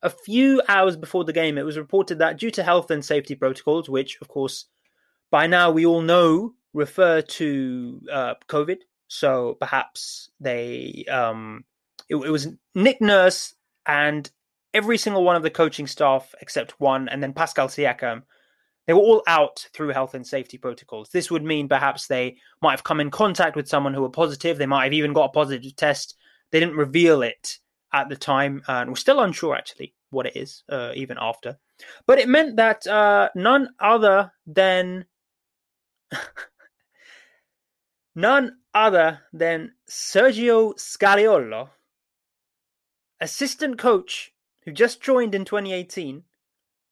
a 0.01 0.09
few 0.09 0.61
hours 0.69 0.95
before 0.95 1.25
the 1.25 1.33
game, 1.33 1.57
it 1.57 1.65
was 1.65 1.77
reported 1.77 2.19
that 2.19 2.39
due 2.39 2.51
to 2.51 2.63
health 2.63 2.89
and 2.89 3.03
safety 3.03 3.35
protocols, 3.35 3.89
which, 3.89 4.17
of 4.21 4.29
course, 4.29 4.67
by 5.29 5.45
now 5.45 5.71
we 5.71 5.85
all 5.85 6.01
know 6.01 6.53
refer 6.73 7.21
to 7.21 8.01
uh, 8.09 8.35
COVID, 8.47 8.77
so 9.09 9.57
perhaps 9.59 10.29
they 10.39 11.03
um, 11.11 11.65
it, 12.07 12.15
it 12.15 12.29
was 12.29 12.47
Nick 12.75 13.01
Nurse 13.01 13.55
and 13.85 14.31
every 14.73 14.97
single 14.97 15.25
one 15.25 15.35
of 15.35 15.43
the 15.43 15.49
coaching 15.49 15.85
staff 15.85 16.33
except 16.39 16.79
one, 16.79 17.09
and 17.09 17.21
then 17.21 17.33
Pascal 17.33 17.67
Siakam. 17.67 18.23
They 18.87 18.93
were 18.93 18.99
all 18.99 19.21
out 19.27 19.67
through 19.73 19.89
health 19.89 20.13
and 20.13 20.25
safety 20.25 20.57
protocols. 20.57 21.09
This 21.09 21.29
would 21.29 21.43
mean 21.43 21.67
perhaps 21.67 22.07
they 22.07 22.37
might 22.61 22.71
have 22.71 22.85
come 22.85 23.01
in 23.01 23.11
contact 23.11 23.57
with 23.57 23.67
someone 23.67 23.93
who 23.93 24.01
were 24.01 24.09
positive. 24.09 24.57
They 24.57 24.65
might 24.65 24.85
have 24.85 24.93
even 24.93 25.11
got 25.11 25.25
a 25.25 25.33
positive 25.33 25.75
test. 25.75 26.15
They 26.51 26.61
didn't 26.61 26.77
reveal 26.77 27.21
it 27.21 27.59
at 27.93 28.07
the 28.07 28.15
time, 28.15 28.63
and 28.67 28.89
we're 28.89 28.95
still 28.95 29.19
unsure 29.19 29.55
actually 29.55 29.93
what 30.09 30.25
it 30.25 30.37
is, 30.37 30.63
uh, 30.69 30.93
even 30.95 31.17
after. 31.19 31.57
But 32.05 32.19
it 32.19 32.29
meant 32.29 32.55
that 32.55 32.87
uh, 32.87 33.29
none 33.35 33.69
other 33.79 34.31
than 34.45 35.05
none 38.15 38.57
other 38.73 39.19
than 39.33 39.73
Sergio 39.89 40.75
Scariolo, 40.75 41.69
assistant 43.19 43.77
coach 43.77 44.31
who 44.63 44.71
just 44.71 45.01
joined 45.01 45.35
in 45.35 45.43
2018, 45.43 46.23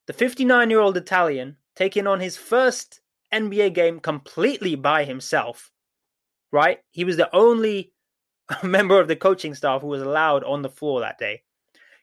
the 0.08 0.14
59 0.14 0.70
year 0.70 0.82
old 0.82 0.98
Italian 0.98 1.56
taking 1.76 2.08
on 2.08 2.20
his 2.20 2.38
first 2.38 3.02
NBA 3.34 3.74
game 3.74 4.00
completely 4.00 4.76
by 4.76 5.04
himself, 5.04 5.72
right? 6.52 6.80
He 6.92 7.04
was 7.04 7.18
the 7.18 7.34
only 7.36 7.94
member 8.64 9.00
of 9.00 9.08
the 9.08 9.16
coaching 9.16 9.54
staff 9.54 9.82
who 9.82 9.88
was 9.88 10.02
allowed 10.02 10.44
on 10.44 10.62
the 10.62 10.70
floor 10.70 11.02
that 11.02 11.18
day. 11.18 11.42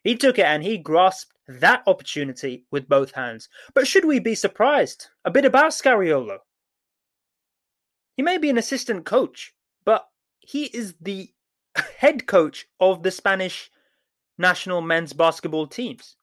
He 0.04 0.16
took 0.16 0.38
it 0.38 0.46
and 0.46 0.62
he 0.62 0.78
grasped 0.78 1.32
that 1.46 1.82
opportunity 1.86 2.64
with 2.70 2.88
both 2.88 3.12
hands. 3.12 3.48
But 3.74 3.86
should 3.86 4.04
we 4.04 4.18
be 4.18 4.34
surprised? 4.34 5.08
A 5.24 5.30
bit 5.30 5.44
about 5.44 5.72
Scariolo. 5.72 6.38
He 8.16 8.22
may 8.22 8.38
be 8.38 8.50
an 8.50 8.58
assistant 8.58 9.06
coach, 9.06 9.54
but 9.84 10.06
he 10.40 10.64
is 10.64 10.94
the 11.00 11.30
head 11.98 12.26
coach 12.26 12.66
of 12.78 13.02
the 13.02 13.10
Spanish 13.10 13.70
national 14.38 14.82
men's 14.82 15.12
basketball 15.12 15.66
teams. 15.66 16.16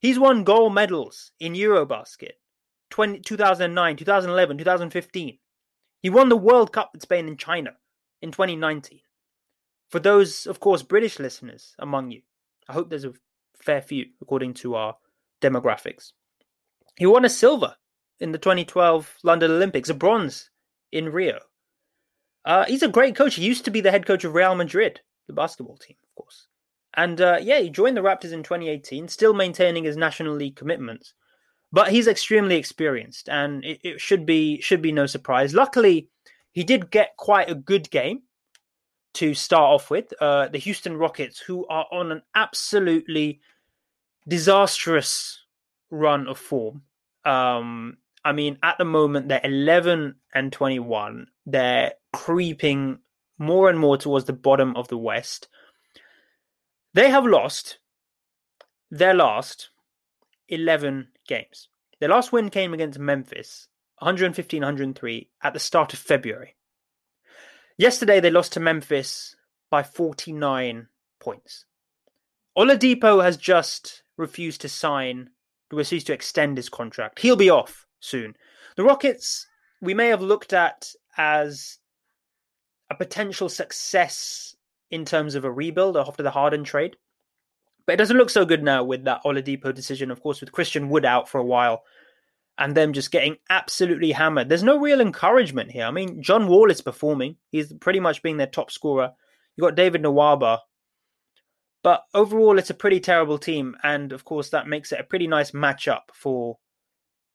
He's 0.00 0.18
won 0.18 0.44
gold 0.44 0.74
medals 0.74 1.32
in 1.38 1.54
Eurobasket 1.54 2.32
20, 2.90 3.20
2009, 3.20 3.96
2011, 3.96 4.58
2015. 4.58 5.38
He 6.02 6.10
won 6.10 6.28
the 6.28 6.36
World 6.36 6.72
Cup 6.72 6.90
with 6.92 7.02
Spain 7.02 7.28
and 7.28 7.38
China 7.38 7.72
in 8.22 8.32
2019. 8.32 9.00
For 9.88 10.00
those, 10.00 10.46
of 10.46 10.60
course, 10.60 10.82
British 10.82 11.18
listeners 11.18 11.74
among 11.78 12.10
you, 12.10 12.22
I 12.68 12.72
hope 12.72 12.90
there's 12.90 13.04
a 13.04 13.14
fair 13.56 13.82
few 13.82 14.06
according 14.20 14.54
to 14.54 14.74
our 14.74 14.96
demographics. 15.40 16.12
He 16.96 17.06
won 17.06 17.24
a 17.24 17.30
silver 17.30 17.76
in 18.18 18.32
the 18.32 18.38
2012 18.38 19.16
London 19.22 19.50
Olympics, 19.50 19.88
a 19.88 19.94
bronze 19.94 20.50
in 20.92 21.10
Rio. 21.10 21.40
Uh, 22.44 22.64
he's 22.66 22.82
a 22.82 22.88
great 22.88 23.16
coach. 23.16 23.34
He 23.34 23.44
used 23.44 23.64
to 23.64 23.70
be 23.70 23.80
the 23.80 23.90
head 23.90 24.06
coach 24.06 24.24
of 24.24 24.34
Real 24.34 24.54
Madrid, 24.54 25.00
the 25.26 25.32
basketball 25.32 25.76
team, 25.76 25.96
of 26.02 26.14
course. 26.14 26.46
And 26.94 27.20
uh, 27.20 27.38
yeah, 27.40 27.60
he 27.60 27.70
joined 27.70 27.96
the 27.96 28.02
Raptors 28.02 28.32
in 28.32 28.42
2018, 28.42 29.08
still 29.08 29.32
maintaining 29.32 29.84
his 29.84 29.96
National 29.96 30.34
League 30.34 30.56
commitments. 30.56 31.14
But 31.72 31.90
he's 31.90 32.08
extremely 32.08 32.56
experienced, 32.56 33.28
and 33.28 33.64
it, 33.64 33.80
it 33.84 34.00
should 34.00 34.26
be 34.26 34.60
should 34.60 34.82
be 34.82 34.92
no 34.92 35.06
surprise. 35.06 35.54
Luckily, 35.54 36.08
he 36.52 36.64
did 36.64 36.90
get 36.90 37.16
quite 37.16 37.48
a 37.48 37.54
good 37.54 37.90
game 37.90 38.22
to 39.14 39.34
start 39.34 39.62
off 39.62 39.90
with. 39.90 40.12
Uh, 40.20 40.48
the 40.48 40.58
Houston 40.58 40.96
Rockets, 40.96 41.38
who 41.38 41.66
are 41.68 41.86
on 41.92 42.10
an 42.10 42.22
absolutely 42.34 43.40
disastrous 44.26 45.44
run 45.90 46.26
of 46.26 46.38
form. 46.38 46.82
Um, 47.24 47.98
I 48.24 48.32
mean, 48.32 48.58
at 48.62 48.78
the 48.78 48.84
moment, 48.84 49.28
they're 49.28 49.40
11 49.42 50.14
and 50.34 50.52
21. 50.52 51.26
They're 51.46 51.92
creeping 52.12 52.98
more 53.38 53.70
and 53.70 53.78
more 53.78 53.96
towards 53.96 54.26
the 54.26 54.32
bottom 54.32 54.76
of 54.76 54.88
the 54.88 54.98
West. 54.98 55.48
They 56.92 57.10
have 57.10 57.24
lost 57.24 57.78
their 58.90 59.14
last 59.14 59.70
11 60.50 61.08
games. 61.26 61.68
Their 62.00 62.10
last 62.10 62.32
win 62.32 62.50
came 62.50 62.74
against 62.74 62.98
Memphis, 62.98 63.68
115 63.98 64.62
103, 64.62 65.30
at 65.42 65.54
the 65.54 65.58
start 65.58 65.92
of 65.92 65.98
February. 65.98 66.56
Yesterday, 67.78 68.20
they 68.20 68.30
lost 68.30 68.52
to 68.52 68.60
Memphis 68.60 69.36
by 69.70 69.82
49 69.82 70.88
points. 71.18 71.64
Oladipo 72.56 73.22
has 73.22 73.36
just 73.36 74.02
refused 74.16 74.60
to 74.62 74.68
sign, 74.68 75.30
refused 75.70 76.08
to 76.08 76.12
extend 76.12 76.56
his 76.56 76.68
contract. 76.68 77.20
He'll 77.20 77.36
be 77.36 77.48
off 77.48 77.86
soon. 78.00 78.34
The 78.76 78.84
Rockets, 78.84 79.46
we 79.80 79.94
may 79.94 80.08
have 80.08 80.20
looked 80.20 80.52
at 80.52 80.92
as 81.16 81.78
a 82.90 82.94
potential 82.94 83.48
success 83.48 84.56
in 84.90 85.04
terms 85.04 85.34
of 85.34 85.44
a 85.44 85.50
rebuild 85.50 85.96
after 85.96 86.22
the 86.22 86.32
Harden 86.32 86.64
trade. 86.64 86.96
But 87.90 87.94
it 87.94 88.04
doesn't 88.04 88.18
look 88.18 88.30
so 88.30 88.44
good 88.44 88.62
now 88.62 88.84
with 88.84 89.02
that 89.06 89.24
Oladipo 89.24 89.74
decision, 89.74 90.12
of 90.12 90.22
course, 90.22 90.40
with 90.40 90.52
Christian 90.52 90.90
Wood 90.90 91.04
out 91.04 91.28
for 91.28 91.38
a 91.38 91.44
while 91.44 91.82
and 92.56 92.76
them 92.76 92.92
just 92.92 93.10
getting 93.10 93.38
absolutely 93.50 94.12
hammered. 94.12 94.48
There's 94.48 94.62
no 94.62 94.78
real 94.78 95.00
encouragement 95.00 95.72
here. 95.72 95.86
I 95.86 95.90
mean, 95.90 96.22
John 96.22 96.46
Wall 96.46 96.70
is 96.70 96.80
performing. 96.80 97.34
He's 97.50 97.72
pretty 97.72 97.98
much 97.98 98.22
being 98.22 98.36
their 98.36 98.46
top 98.46 98.70
scorer. 98.70 99.10
You've 99.56 99.66
got 99.66 99.74
David 99.74 100.04
Nwaba. 100.04 100.58
But 101.82 102.04
overall, 102.14 102.60
it's 102.60 102.70
a 102.70 102.74
pretty 102.74 103.00
terrible 103.00 103.38
team. 103.38 103.76
And 103.82 104.12
of 104.12 104.24
course, 104.24 104.50
that 104.50 104.68
makes 104.68 104.92
it 104.92 105.00
a 105.00 105.02
pretty 105.02 105.26
nice 105.26 105.50
matchup 105.50 106.12
for 106.14 106.58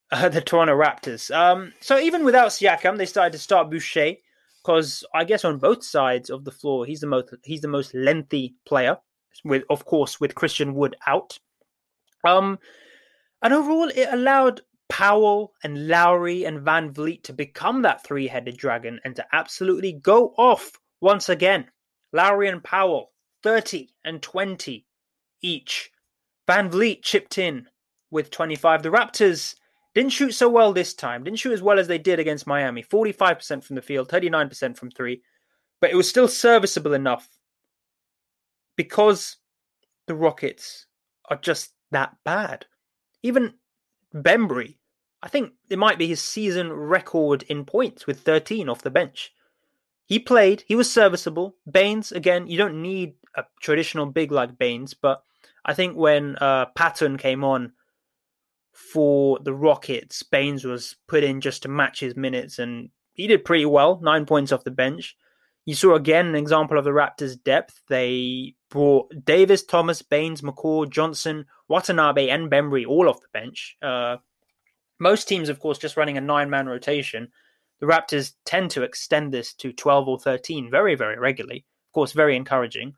uh, 0.09 0.29
the 0.29 0.39
Toronto 0.39 0.73
Raptors. 0.73 1.35
Um, 1.35 1.73
so 1.81 1.99
even 1.99 2.23
without 2.23 2.51
Siakam, 2.51 2.97
they 2.97 3.05
started 3.05 3.33
to 3.33 3.39
start 3.39 3.69
Boucher 3.69 4.13
because 4.63 5.03
I 5.13 5.25
guess 5.25 5.43
on 5.43 5.57
both 5.57 5.83
sides 5.83 6.29
of 6.29 6.45
the 6.45 6.51
floor, 6.51 6.85
he's 6.85 7.01
the 7.01 7.07
most 7.07 7.33
he's 7.43 7.59
the 7.59 7.67
most 7.67 7.93
lengthy 7.93 8.55
player. 8.65 8.99
With 9.43 9.63
of 9.69 9.85
course 9.85 10.19
with 10.19 10.35
Christian 10.35 10.73
Wood 10.73 10.95
out. 11.05 11.39
Um, 12.25 12.59
and 13.41 13.53
overall, 13.53 13.89
it 13.89 14.07
allowed 14.11 14.61
Powell 14.89 15.53
and 15.63 15.87
Lowry 15.87 16.45
and 16.45 16.61
Van 16.61 16.93
Vleet 16.93 17.23
to 17.23 17.33
become 17.33 17.81
that 17.81 18.03
three-headed 18.03 18.57
dragon 18.57 18.99
and 19.03 19.15
to 19.15 19.25
absolutely 19.33 19.93
go 19.93 20.33
off 20.37 20.71
once 21.01 21.29
again. 21.29 21.69
Lowry 22.13 22.47
and 22.47 22.63
Powell, 22.63 23.11
30 23.43 23.89
and 24.03 24.21
20 24.21 24.85
each. 25.41 25.91
Van 26.47 26.69
Vleet 26.69 27.03
chipped 27.03 27.37
in 27.37 27.67
with 28.11 28.31
25. 28.31 28.83
The 28.83 28.89
Raptors 28.89 29.55
didn't 29.93 30.11
shoot 30.11 30.31
so 30.31 30.49
well 30.49 30.73
this 30.73 30.93
time. 30.93 31.23
Didn't 31.23 31.39
shoot 31.39 31.53
as 31.53 31.61
well 31.61 31.79
as 31.79 31.87
they 31.87 31.97
did 31.97 32.19
against 32.19 32.47
Miami. 32.47 32.83
45% 32.83 33.63
from 33.63 33.75
the 33.75 33.81
field, 33.81 34.09
39% 34.09 34.77
from 34.77 34.91
three. 34.91 35.21
But 35.81 35.91
it 35.91 35.95
was 35.95 36.09
still 36.09 36.27
serviceable 36.27 36.93
enough 36.93 37.29
because 38.75 39.37
the 40.07 40.15
Rockets 40.15 40.85
are 41.29 41.37
just 41.37 41.73
that 41.91 42.15
bad. 42.23 42.65
Even 43.23 43.55
Bembry, 44.13 44.77
I 45.21 45.27
think 45.27 45.53
it 45.69 45.79
might 45.79 45.97
be 45.97 46.07
his 46.07 46.21
season 46.21 46.71
record 46.71 47.43
in 47.43 47.65
points 47.65 48.05
with 48.05 48.21
13 48.21 48.69
off 48.69 48.81
the 48.81 48.91
bench. 48.91 49.33
He 50.05 50.19
played, 50.19 50.63
he 50.67 50.75
was 50.75 50.91
serviceable. 50.91 51.55
Baynes, 51.69 52.11
again, 52.11 52.47
you 52.47 52.57
don't 52.57 52.81
need 52.81 53.15
a 53.35 53.43
traditional 53.59 54.05
big 54.05 54.31
like 54.31 54.57
Baynes, 54.57 54.93
but 54.93 55.23
I 55.65 55.73
think 55.73 55.97
when 55.97 56.35
uh, 56.37 56.67
Patton 56.75 57.17
came 57.17 57.43
on 57.43 57.73
for 58.71 59.39
the 59.39 59.53
Rockets, 59.53 60.21
Baynes 60.21 60.63
was 60.63 60.95
put 61.07 61.23
in 61.23 61.41
just 61.41 61.63
to 61.63 61.69
match 61.69 62.01
his 62.01 62.15
minutes, 62.15 62.59
and 62.59 62.89
he 63.13 63.25
did 63.25 63.45
pretty 63.45 63.65
well, 63.65 63.99
nine 64.03 64.25
points 64.27 64.51
off 64.51 64.63
the 64.63 64.71
bench. 64.71 65.17
You 65.65 65.73
saw 65.73 65.95
again 65.95 66.27
an 66.27 66.35
example 66.35 66.77
of 66.77 66.83
the 66.83 66.91
Raptors' 66.91 67.41
depth. 67.41 67.81
They 67.89 68.53
brought 68.69 69.25
Davis, 69.25 69.63
Thomas, 69.63 70.03
Baynes, 70.03 70.41
McCaw, 70.41 70.89
Johnson, 70.89 71.45
Watanabe, 71.67 72.29
and 72.29 72.51
Bembry 72.51 72.85
all 72.87 73.09
off 73.09 73.21
the 73.21 73.27
bench. 73.33 73.75
Uh, 73.81 74.17
most 74.99 75.27
teams, 75.27 75.49
of 75.49 75.59
course, 75.59 75.79
just 75.79 75.97
running 75.97 76.17
a 76.17 76.21
nine 76.21 76.49
man 76.49 76.67
rotation. 76.67 77.29
The 77.79 77.87
Raptors 77.87 78.33
tend 78.45 78.71
to 78.71 78.83
extend 78.83 79.33
this 79.33 79.53
to 79.55 79.73
12 79.73 80.07
or 80.07 80.19
13 80.19 80.69
very, 80.69 80.95
very 80.95 81.17
regularly. 81.17 81.65
Of 81.89 81.93
course, 81.93 82.11
very 82.13 82.35
encouraging. 82.35 82.93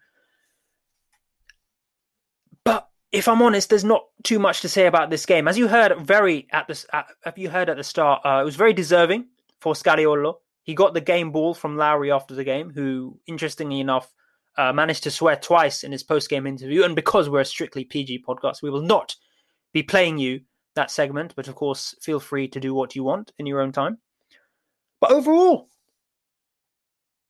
But 2.66 2.88
if 3.14 3.30
I'm 3.30 3.42
honest, 3.42 3.70
there's 3.70 3.86
not 3.86 4.06
too 4.24 4.40
much 4.40 4.62
to 4.62 4.70
say 4.70 4.88
about 4.88 5.10
this 5.10 5.26
game. 5.26 5.48
As 5.48 5.58
you 5.58 5.70
heard 5.70 5.98
very 6.06 6.48
at 6.52 6.68
the 6.68 6.86
at, 7.24 7.38
you 7.38 7.50
heard 7.50 7.70
at 7.70 7.78
the 7.78 7.84
start, 7.84 8.22
uh, 8.26 8.40
it 8.42 8.46
was 8.46 8.58
very 8.58 8.74
deserving 8.74 9.28
for 9.62 9.74
Scariolo. 9.74 10.36
He 10.68 10.76
got 10.76 10.94
the 10.94 11.00
game 11.00 11.32
ball 11.32 11.54
from 11.54 11.78
Lowry 11.78 12.12
after 12.12 12.36
the 12.36 12.44
game, 12.44 12.70
who, 12.70 13.18
interestingly 13.26 13.80
enough, 13.80 14.14
uh, 14.58 14.74
managed 14.74 15.04
to 15.04 15.12
swear 15.12 15.38
twice 15.38 15.86
in 15.86 15.94
his 15.94 16.04
post 16.04 16.30
game 16.30 16.46
interview. 16.46 16.84
And 16.84 16.94
because 16.94 17.30
we're 17.30 17.40
a 17.40 17.46
strictly 17.46 17.86
PG 17.86 18.26
podcast, 18.28 18.62
we 18.62 18.70
will 18.70 18.82
not 18.82 19.16
be 19.72 19.82
playing 19.82 20.18
you 20.18 20.42
that 20.76 20.92
segment. 20.92 21.34
But 21.38 21.48
of 21.48 21.56
course, 21.56 21.96
feel 22.02 22.20
free 22.20 22.50
to 22.50 22.60
do 22.60 22.74
what 22.74 22.98
you 22.98 23.04
want 23.06 23.32
in 23.40 23.46
your 23.46 23.62
own 23.62 23.72
time. 23.72 24.00
But 25.00 25.14
overall, 25.14 25.70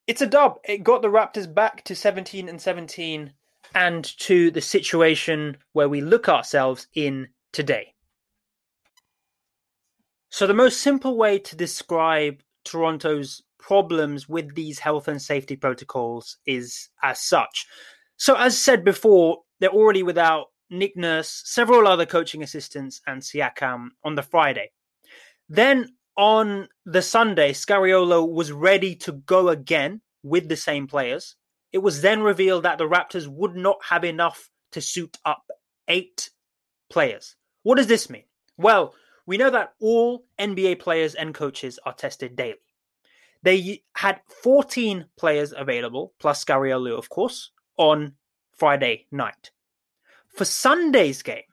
it's 0.08 0.24
a 0.24 0.28
dub. 0.28 0.58
It 0.68 0.84
got 0.84 1.04
the 1.04 1.10
Raptors 1.10 1.54
back 1.54 1.84
to 1.84 1.96
17 1.96 2.50
and 2.50 2.60
17 2.60 3.34
and 3.76 4.04
to 4.18 4.50
the 4.50 4.62
situation 4.62 5.58
where 5.74 5.90
we 5.90 6.02
look 6.02 6.28
ourselves 6.28 6.88
in 6.96 7.28
today. 7.54 7.94
So, 10.32 10.48
the 10.48 10.56
most 10.56 10.82
simple 10.82 11.16
way 11.16 11.38
to 11.38 11.56
describe 11.56 12.42
Toronto's 12.68 13.42
problems 13.60 14.30
with 14.30 14.56
these 14.56 14.80
health 14.80 15.08
and 15.08 15.22
safety 15.22 15.56
protocols 15.56 16.38
is 16.46 16.90
as 17.04 17.22
such. 17.22 17.66
So, 18.18 18.36
as 18.36 18.58
said 18.58 18.84
before, 18.84 19.40
they're 19.60 19.70
already 19.70 20.04
without 20.04 20.48
Nick 20.70 20.96
Nurse, 20.98 21.42
several 21.46 21.88
other 21.88 22.06
coaching 22.06 22.44
assistants, 22.44 23.02
and 23.08 23.22
Siakam 23.22 23.90
on 24.04 24.16
the 24.16 24.24
Friday. 24.24 24.72
Then 25.50 25.96
on 26.18 26.68
the 26.86 27.02
Sunday, 27.02 27.54
Scariolo 27.54 28.28
was 28.30 28.52
ready 28.52 28.96
to 28.96 29.14
go 29.14 29.50
again 29.50 30.02
with 30.24 30.50
the 30.50 30.58
same 30.58 30.88
players. 30.88 31.36
It 31.72 31.80
was 31.80 32.02
then 32.02 32.22
revealed 32.22 32.64
that 32.64 32.78
the 32.78 32.88
Raptors 32.88 33.28
would 33.28 33.56
not 33.56 33.78
have 33.90 34.04
enough 34.04 34.50
to 34.72 34.82
suit 34.82 35.18
up 35.26 35.44
eight 35.88 36.30
players. 36.90 37.36
What 37.64 37.78
does 37.78 37.88
this 37.88 38.10
mean? 38.10 38.24
Well, 38.58 38.94
we 39.28 39.38
know 39.38 39.52
that 39.52 39.74
all 39.80 40.26
NBA 40.40 40.80
players 40.80 41.14
and 41.14 41.36
coaches 41.36 41.78
are 41.86 41.94
tested 41.94 42.36
daily. 42.36 42.56
They 43.44 43.84
had 43.94 44.22
14 44.42 45.06
players 45.18 45.54
available, 45.56 46.14
plus 46.18 46.44
Scariolo, 46.44 46.98
of 46.98 47.10
course, 47.10 47.52
on 47.78 48.14
Friday 48.56 49.06
night. 49.12 49.52
For 50.28 50.46
Sunday's 50.46 51.22
game, 51.22 51.44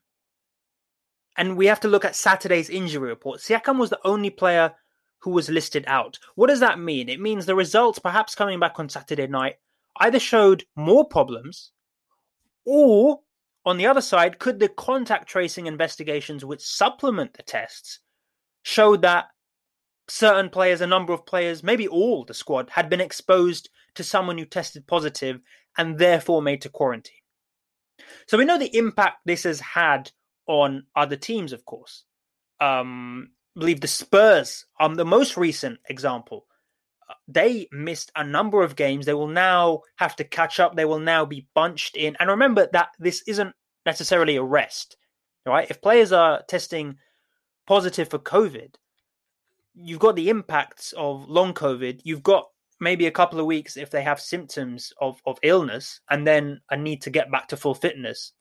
and 1.36 1.56
we 1.56 1.66
have 1.66 1.80
to 1.80 1.88
look 1.88 2.04
at 2.04 2.16
Saturday's 2.16 2.70
injury 2.70 3.08
report. 3.08 3.40
Siakam 3.40 3.78
was 3.78 3.90
the 3.90 3.98
only 4.04 4.30
player 4.30 4.72
who 5.18 5.30
was 5.30 5.48
listed 5.48 5.84
out. 5.86 6.18
What 6.36 6.46
does 6.46 6.60
that 6.60 6.78
mean? 6.78 7.08
It 7.08 7.20
means 7.20 7.44
the 7.44 7.56
results, 7.56 7.98
perhaps 7.98 8.34
coming 8.34 8.60
back 8.60 8.78
on 8.78 8.88
Saturday 8.88 9.26
night, 9.26 9.56
either 9.96 10.20
showed 10.20 10.64
more 10.76 11.04
problems, 11.04 11.72
or 12.64 13.20
on 13.66 13.78
the 13.78 13.86
other 13.86 14.00
side, 14.00 14.38
could 14.38 14.58
the 14.58 14.68
contact 14.68 15.28
tracing 15.28 15.66
investigations, 15.66 16.44
which 16.44 16.60
supplement 16.60 17.34
the 17.34 17.42
tests, 17.42 18.00
show 18.62 18.96
that 18.96 19.26
certain 20.08 20.50
players, 20.50 20.80
a 20.80 20.86
number 20.86 21.12
of 21.12 21.26
players, 21.26 21.62
maybe 21.62 21.88
all 21.88 22.24
the 22.24 22.34
squad, 22.34 22.70
had 22.70 22.90
been 22.90 23.00
exposed 23.00 23.70
to 23.94 24.04
someone 24.04 24.38
who 24.38 24.44
tested 24.44 24.86
positive 24.86 25.40
and 25.78 25.98
therefore 25.98 26.42
made 26.42 26.60
to 26.62 26.68
quarantine? 26.68 27.16
So 28.26 28.36
we 28.36 28.44
know 28.44 28.58
the 28.58 28.76
impact 28.76 29.18
this 29.24 29.44
has 29.44 29.60
had 29.60 30.10
on 30.46 30.84
other 30.94 31.16
teams, 31.16 31.52
of 31.52 31.64
course. 31.64 32.04
Um, 32.60 33.30
I 33.56 33.60
believe 33.60 33.80
the 33.80 33.88
Spurs, 33.88 34.66
are 34.78 34.94
the 34.94 35.04
most 35.04 35.36
recent 35.36 35.78
example, 35.88 36.46
they 37.28 37.68
missed 37.72 38.12
a 38.16 38.24
number 38.24 38.62
of 38.62 38.76
games. 38.76 39.06
They 39.06 39.14
will 39.14 39.28
now 39.28 39.82
have 39.96 40.16
to 40.16 40.24
catch 40.24 40.60
up. 40.60 40.76
They 40.76 40.84
will 40.84 41.00
now 41.00 41.24
be 41.24 41.46
bunched 41.54 41.96
in. 41.96 42.16
And 42.20 42.30
remember 42.30 42.68
that 42.72 42.90
this 42.98 43.22
isn't 43.26 43.54
necessarily 43.86 44.36
a 44.36 44.42
rest, 44.42 44.96
right? 45.46 45.70
If 45.70 45.82
players 45.82 46.12
are 46.12 46.42
testing 46.48 46.96
positive 47.66 48.08
for 48.08 48.18
COVID, 48.18 48.74
you've 49.74 50.00
got 50.00 50.16
the 50.16 50.28
impacts 50.28 50.92
of 50.96 51.28
long 51.28 51.54
COVID. 51.54 52.00
You've 52.04 52.22
got 52.22 52.48
maybe 52.80 53.06
a 53.06 53.10
couple 53.10 53.40
of 53.40 53.46
weeks 53.46 53.76
if 53.76 53.90
they 53.90 54.02
have 54.02 54.20
symptoms 54.20 54.92
of, 55.00 55.20
of 55.26 55.38
illness 55.42 56.00
and 56.10 56.26
then 56.26 56.60
a 56.70 56.76
need 56.76 57.02
to 57.02 57.10
get 57.10 57.30
back 57.30 57.48
to 57.48 57.56
full 57.56 57.74
fitness 57.74 58.32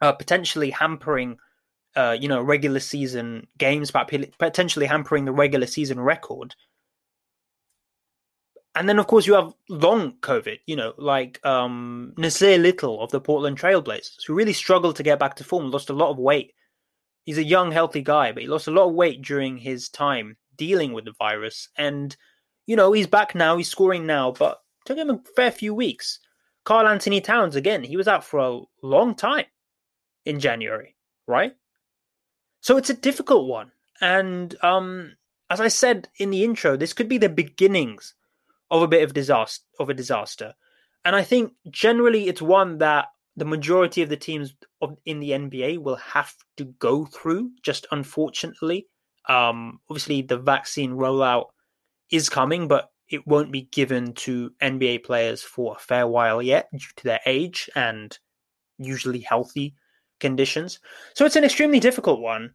uh, 0.00 0.12
potentially 0.12 0.70
hampering, 0.70 1.36
uh, 1.96 2.16
you 2.18 2.28
know, 2.28 2.40
regular 2.40 2.80
season 2.80 3.46
games, 3.58 3.90
potentially 3.90 4.86
hampering 4.86 5.24
the 5.24 5.32
regular 5.32 5.66
season 5.66 6.00
record. 6.00 6.54
And 8.74 8.88
then, 8.88 8.98
of 8.98 9.06
course, 9.08 9.26
you 9.26 9.34
have 9.34 9.52
long 9.68 10.14
COVID, 10.20 10.60
you 10.66 10.76
know, 10.76 10.94
like 10.96 11.44
um, 11.44 12.14
Nassir 12.16 12.60
Little 12.60 13.02
of 13.02 13.10
the 13.10 13.20
Portland 13.20 13.58
Trailblazers, 13.58 14.24
who 14.26 14.34
really 14.34 14.52
struggled 14.52 14.96
to 14.96 15.02
get 15.02 15.18
back 15.18 15.36
to 15.36 15.44
form, 15.44 15.70
lost 15.70 15.90
a 15.90 15.94
lot 15.94 16.10
of 16.10 16.18
weight. 16.18 16.52
He's 17.24 17.38
a 17.38 17.44
young, 17.44 17.72
healthy 17.72 18.00
guy, 18.00 18.32
but 18.32 18.42
he 18.42 18.48
lost 18.48 18.68
a 18.68 18.72
lot 18.72 18.88
of 18.88 18.94
weight 18.94 19.22
during 19.22 19.58
his 19.58 19.88
time 19.88 20.36
dealing 20.56 20.92
with 20.92 21.04
the 21.04 21.12
virus. 21.18 21.68
And, 21.76 22.16
you 22.66 22.76
know, 22.76 22.92
he's 22.92 23.08
back 23.08 23.34
now, 23.34 23.56
he's 23.56 23.68
scoring 23.68 24.06
now, 24.06 24.30
but 24.30 24.60
took 24.84 24.98
him 24.98 25.10
a 25.10 25.20
fair 25.34 25.50
few 25.50 25.74
weeks. 25.74 26.20
Karl 26.64 26.86
Anthony 26.86 27.20
Towns, 27.20 27.56
again, 27.56 27.82
he 27.82 27.96
was 27.96 28.06
out 28.06 28.24
for 28.24 28.38
a 28.38 28.60
long 28.82 29.14
time 29.16 29.46
in 30.24 30.38
January, 30.38 30.96
right? 31.26 31.54
So 32.60 32.76
it's 32.76 32.90
a 32.90 32.94
difficult 32.94 33.48
one. 33.48 33.72
And 34.00 34.54
um, 34.62 35.16
as 35.48 35.60
I 35.60 35.68
said 35.68 36.08
in 36.18 36.30
the 36.30 36.44
intro, 36.44 36.76
this 36.76 36.92
could 36.92 37.08
be 37.08 37.18
the 37.18 37.28
beginnings 37.28 38.14
of 38.70 38.82
a 38.82 38.88
bit 38.88 39.02
of 39.02 39.12
disaster 39.12 39.64
of 39.78 39.88
a 39.88 39.94
disaster. 39.94 40.54
And 41.04 41.16
I 41.16 41.22
think 41.22 41.52
generally 41.70 42.28
it's 42.28 42.42
one 42.42 42.78
that 42.78 43.06
the 43.36 43.44
majority 43.44 44.02
of 44.02 44.08
the 44.08 44.16
teams 44.16 44.54
of, 44.82 44.96
in 45.06 45.20
the 45.20 45.30
NBA 45.30 45.78
will 45.78 45.96
have 45.96 46.34
to 46.58 46.64
go 46.64 47.06
through, 47.06 47.50
just 47.62 47.86
unfortunately. 47.90 48.86
Um, 49.28 49.80
obviously, 49.88 50.22
the 50.22 50.38
vaccine 50.38 50.92
rollout 50.92 51.46
is 52.10 52.28
coming, 52.28 52.68
but 52.68 52.90
it 53.08 53.26
won't 53.26 53.52
be 53.52 53.62
given 53.62 54.12
to 54.12 54.52
NBA 54.62 55.04
players 55.04 55.42
for 55.42 55.74
a 55.74 55.78
fair 55.78 56.06
while 56.06 56.42
yet 56.42 56.68
due 56.72 56.86
to 56.96 57.04
their 57.04 57.20
age 57.26 57.68
and 57.74 58.16
usually 58.78 59.20
healthy 59.20 59.74
conditions. 60.20 60.78
So 61.14 61.24
it's 61.24 61.36
an 61.36 61.44
extremely 61.44 61.80
difficult 61.80 62.20
one, 62.20 62.52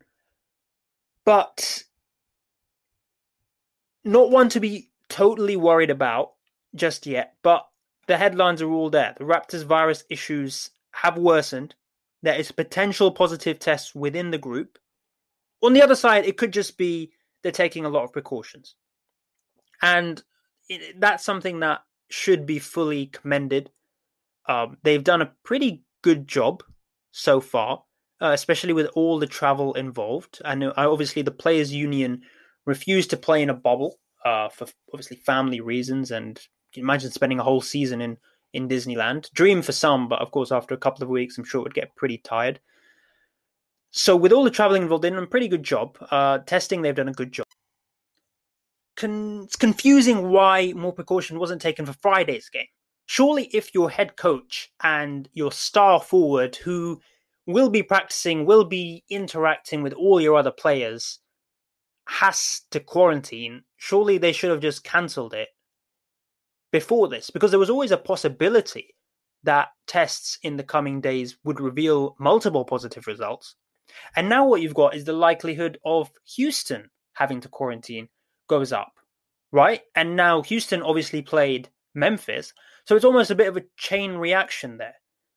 but 1.25 1.83
not 4.03 4.29
one 4.29 4.49
to 4.49 4.59
be 4.59 4.89
totally 5.09 5.55
worried 5.55 5.89
about 5.89 6.33
just 6.75 7.05
yet. 7.05 7.35
But 7.43 7.65
the 8.07 8.17
headlines 8.17 8.61
are 8.61 8.71
all 8.71 8.89
there. 8.89 9.15
The 9.17 9.23
Raptors 9.23 9.63
virus 9.63 10.03
issues 10.09 10.69
have 10.91 11.17
worsened. 11.17 11.75
There 12.21 12.35
is 12.35 12.51
potential 12.51 13.11
positive 13.11 13.59
tests 13.59 13.93
within 13.93 14.31
the 14.31 14.37
group. 14.37 14.77
On 15.63 15.73
the 15.73 15.81
other 15.81 15.95
side, 15.95 16.25
it 16.25 16.37
could 16.37 16.53
just 16.53 16.77
be 16.77 17.11
they're 17.43 17.51
taking 17.51 17.85
a 17.85 17.89
lot 17.89 18.03
of 18.03 18.13
precautions. 18.13 18.75
And 19.81 20.21
it, 20.69 20.99
that's 20.99 21.25
something 21.25 21.59
that 21.59 21.81
should 22.09 22.45
be 22.45 22.59
fully 22.59 23.07
commended. 23.07 23.71
Um, 24.47 24.77
they've 24.83 25.03
done 25.03 25.21
a 25.21 25.33
pretty 25.43 25.83
good 26.01 26.27
job 26.27 26.63
so 27.11 27.39
far, 27.41 27.83
uh, 28.21 28.31
especially 28.31 28.73
with 28.73 28.87
all 28.95 29.19
the 29.19 29.27
travel 29.27 29.73
involved. 29.73 30.41
Know, 30.43 30.73
obviously, 30.75 31.21
the 31.21 31.31
players' 31.31 31.73
union 31.73 32.21
refused 32.65 33.09
to 33.11 33.17
play 33.17 33.41
in 33.41 33.49
a 33.49 33.53
bubble 33.53 33.99
uh, 34.25 34.49
for 34.49 34.67
obviously 34.93 35.17
family 35.17 35.61
reasons, 35.61 36.11
and 36.11 36.39
imagine 36.75 37.11
spending 37.11 37.39
a 37.39 37.43
whole 37.43 37.61
season 37.61 38.01
in 38.01 38.17
in 38.53 38.67
Disneyland. 38.67 39.31
Dream 39.33 39.61
for 39.61 39.71
some, 39.71 40.07
but 40.07 40.21
of 40.21 40.31
course, 40.31 40.51
after 40.51 40.73
a 40.73 40.79
couple 40.79 41.03
of 41.03 41.09
weeks, 41.09 41.37
I'm 41.37 41.45
sure 41.45 41.61
it 41.61 41.63
would 41.63 41.73
get 41.73 41.95
pretty 41.95 42.17
tired. 42.17 42.59
So, 43.91 44.15
with 44.15 44.33
all 44.33 44.43
the 44.43 44.51
traveling 44.51 44.81
involved, 44.81 45.03
they've 45.03 45.13
done 45.13 45.23
a 45.23 45.27
pretty 45.27 45.47
good 45.47 45.63
job. 45.63 45.97
Uh, 46.11 46.39
testing, 46.39 46.81
they've 46.81 46.93
done 46.93 47.07
a 47.07 47.13
good 47.13 47.31
job. 47.31 47.45
Con- 48.97 49.43
it's 49.43 49.55
confusing 49.55 50.29
why 50.29 50.73
more 50.73 50.91
precaution 50.93 51.39
wasn't 51.39 51.61
taken 51.61 51.85
for 51.85 51.93
Friday's 51.93 52.49
game 52.49 52.67
surely 53.05 53.45
if 53.53 53.73
your 53.73 53.89
head 53.89 54.15
coach 54.15 54.71
and 54.83 55.29
your 55.33 55.51
star 55.51 56.01
forward 56.01 56.55
who 56.55 56.99
will 57.45 57.69
be 57.69 57.83
practicing, 57.83 58.45
will 58.45 58.65
be 58.65 59.03
interacting 59.09 59.83
with 59.83 59.93
all 59.93 60.19
your 60.19 60.35
other 60.35 60.51
players, 60.51 61.19
has 62.07 62.61
to 62.71 62.79
quarantine, 62.79 63.63
surely 63.77 64.17
they 64.17 64.31
should 64.31 64.51
have 64.51 64.61
just 64.61 64.83
cancelled 64.83 65.33
it 65.33 65.49
before 66.71 67.07
this 67.07 67.29
because 67.29 67.51
there 67.51 67.59
was 67.59 67.69
always 67.69 67.91
a 67.91 67.97
possibility 67.97 68.95
that 69.43 69.69
tests 69.87 70.39
in 70.43 70.57
the 70.57 70.63
coming 70.63 71.01
days 71.01 71.37
would 71.43 71.59
reveal 71.59 72.15
multiple 72.19 72.65
positive 72.65 73.07
results. 73.07 73.55
And 74.15 74.27
now 74.27 74.47
what 74.47 74.61
you've 74.61 74.73
got 74.73 74.95
is 74.95 75.05
the 75.05 75.13
likelihood 75.13 75.77
of 75.85 76.11
Houston 76.35 76.89
having 77.13 77.39
to 77.41 77.49
quarantine 77.49 78.09
goes 78.47 78.73
up, 78.73 78.93
right? 79.51 79.81
And 79.95 80.15
now 80.15 80.41
Houston 80.41 80.81
obviously 80.81 81.21
played 81.21 81.69
Memphis. 81.93 82.53
So 82.85 82.95
it's 82.95 83.05
almost 83.05 83.31
a 83.31 83.35
bit 83.35 83.47
of 83.47 83.57
a 83.57 83.63
chain 83.77 84.15
reaction 84.15 84.77
there. 84.77 84.95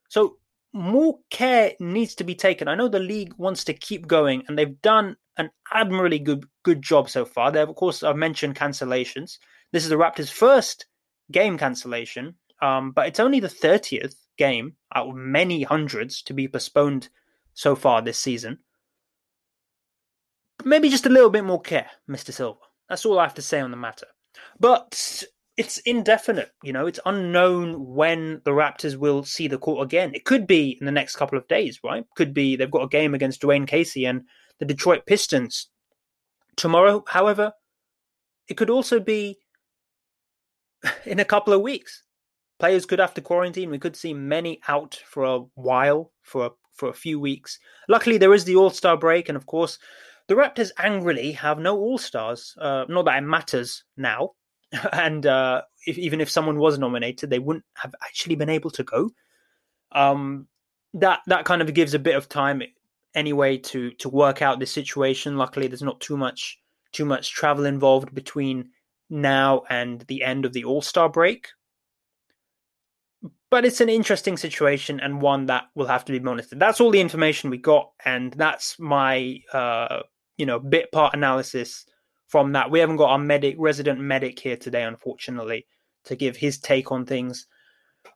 So 0.09 0.39
more 0.73 1.19
care 1.31 1.73
needs 1.81 2.15
to 2.17 2.25
be 2.25 2.35
taken. 2.35 2.69
I 2.69 2.75
know 2.75 2.89
the 2.89 2.99
league 2.99 3.35
wants 3.37 3.65
to 3.65 3.75
keep 3.75 4.07
going, 4.07 4.45
and 4.47 4.59
they've 4.59 4.81
done 4.83 5.17
an 5.39 5.51
admirably 5.73 6.19
good 6.19 6.45
good 6.65 6.83
job 6.83 7.09
so 7.09 7.25
far. 7.25 7.51
They 7.51 7.61
have, 7.61 7.71
of 7.71 7.77
course, 7.77 8.03
I've 8.03 8.17
mentioned 8.17 8.57
cancellations. 8.57 9.39
This 9.73 9.85
is 9.85 9.89
the 9.89 9.97
Raptors' 9.97 10.31
first 10.31 10.87
game 11.33 11.57
cancellation, 11.57 12.35
um, 12.61 12.93
but 12.93 13.07
it's 13.07 13.21
only 13.21 13.41
the 13.41 13.49
thirtieth 13.49 14.17
game 14.37 14.75
out 14.95 15.09
of 15.09 15.15
many 15.15 15.63
hundreds 15.63 16.23
to 16.23 16.35
be 16.35 16.49
postponed 16.49 17.09
so 17.55 17.75
far 17.75 18.03
this 18.03 18.19
season. 18.19 18.59
Maybe 20.65 20.89
just 20.89 21.07
a 21.07 21.11
little 21.11 21.31
bit 21.31 21.45
more 21.45 21.61
care, 21.61 21.91
Mister 22.07 22.33
Silver. 22.33 22.61
That's 22.89 23.07
all 23.07 23.19
I 23.19 23.25
have 23.25 23.35
to 23.35 23.43
say 23.43 23.61
on 23.61 23.71
the 23.71 23.77
matter. 23.77 24.07
But 24.59 25.25
it's 25.59 25.79
indefinite. 25.79 26.53
You 26.63 26.73
know, 26.73 26.87
it's 26.87 27.01
unknown 27.05 27.85
when 27.85 28.41
the 28.45 28.53
Raptors 28.53 28.97
will 28.97 29.25
see 29.25 29.49
the 29.49 29.59
court 29.59 29.85
again. 29.85 30.15
It 30.15 30.25
could 30.25 30.47
be 30.47 30.79
in 30.81 30.87
the 30.87 30.93
next 30.93 31.17
couple 31.17 31.37
of 31.37 31.49
days, 31.49 31.81
right? 31.83 32.07
Could 32.15 32.33
be 32.33 32.55
they've 32.55 32.71
got 32.71 32.85
a 32.85 32.89
game 32.89 33.13
against 33.13 33.43
Dwane 33.43 33.67
Casey 33.67 34.07
and 34.07 34.23
the 34.61 34.65
Detroit 34.65 35.05
Pistons 35.05 35.69
tomorrow. 36.57 37.03
However, 37.09 37.53
it 38.47 38.57
could 38.57 38.71
also 38.71 39.01
be 39.01 39.37
in 41.05 41.19
a 41.19 41.25
couple 41.25 41.53
of 41.53 41.61
weeks. 41.61 42.05
Players 42.61 42.87
could 42.87 43.01
have 43.01 43.15
to 43.15 43.21
quarantine. 43.21 43.71
We 43.71 43.81
could 43.81 43.97
see 43.97 44.15
many 44.15 44.61
out 44.69 45.03
for 45.07 45.25
a 45.25 45.41
while, 45.55 46.13
for 46.23 46.47
a, 46.47 46.51
for 46.73 46.89
a 46.89 46.95
few 46.95 47.19
weeks. 47.19 47.59
Luckily, 47.89 48.17
there 48.17 48.35
is 48.35 48.45
the 48.45 48.55
All 48.55 48.71
Star 48.71 48.97
break, 48.97 49.29
and 49.29 49.37
of 49.37 49.47
course, 49.47 49.81
the 50.29 50.37
Raptors 50.37 50.71
angrily 50.79 51.33
have 51.33 51.59
no 51.59 51.77
All 51.77 51.99
Stars. 51.99 52.55
Uh, 52.61 52.85
not 52.89 53.07
that 53.07 53.19
it 53.19 53.27
matters 53.27 53.83
now, 53.97 54.33
and 54.93 55.27
uh, 55.27 55.63
if, 55.87 55.99
even 55.99 56.21
if 56.21 56.31
someone 56.31 56.59
was 56.59 56.79
nominated, 56.79 57.31
they 57.31 57.39
wouldn't 57.39 57.65
have 57.75 57.95
actually 58.03 58.35
been 58.35 58.51
able 58.51 58.71
to 58.71 58.85
go. 58.85 59.11
Um, 59.93 60.47
that 60.95 61.21
that 61.27 61.45
kind 61.45 61.63
of 61.63 61.73
gives 61.75 61.95
a 61.95 61.99
bit 61.99 62.17
of 62.17 62.29
time 62.29 62.63
anyway 63.15 63.57
to 63.59 63.91
to 63.93 64.09
work 64.09 64.43
out 64.43 64.59
this 64.59 64.73
situation. 64.73 65.37
Luckily, 65.37 65.67
there's 65.67 65.83
not 65.83 66.01
too 66.01 66.17
much 66.17 66.59
too 66.93 67.05
much 67.05 67.33
travel 67.33 67.67
involved 67.67 68.15
between 68.15 68.71
now 69.11 69.63
and 69.71 70.03
the 70.03 70.23
end 70.23 70.45
of 70.45 70.53
the 70.53 70.65
All 70.65 70.83
Star 70.83 71.09
break. 71.09 71.49
But 73.51 73.65
it's 73.65 73.81
an 73.81 73.89
interesting 73.89 74.37
situation 74.37 75.01
and 75.01 75.23
one 75.23 75.47
that 75.47 75.65
will 75.75 75.87
have 75.87 76.05
to 76.05 76.13
be 76.13 76.21
monitored. 76.21 76.61
That's 76.61 76.83
all 76.83 76.91
the 76.91 77.01
information 77.01 77.49
we 77.49 77.57
got, 77.57 77.91
and 78.05 78.33
that's 78.35 78.79
my 78.79 79.41
uh, 79.53 80.01
you 80.37 80.45
know 80.45 80.59
bit 80.59 80.93
part 80.93 81.15
analysis 81.15 81.87
from 82.29 82.53
that. 82.53 82.71
We 82.71 82.79
haven't 82.79 82.97
got 82.97 83.11
our 83.11 83.19
medic, 83.19 83.57
resident 83.59 83.99
medic 83.99 84.39
here 84.39 84.57
today, 84.57 84.85
unfortunately, 84.85 85.67
to 86.05 86.15
give 86.15 86.37
his 86.37 86.59
take 86.59 86.93
on 86.93 87.05
things. 87.05 87.47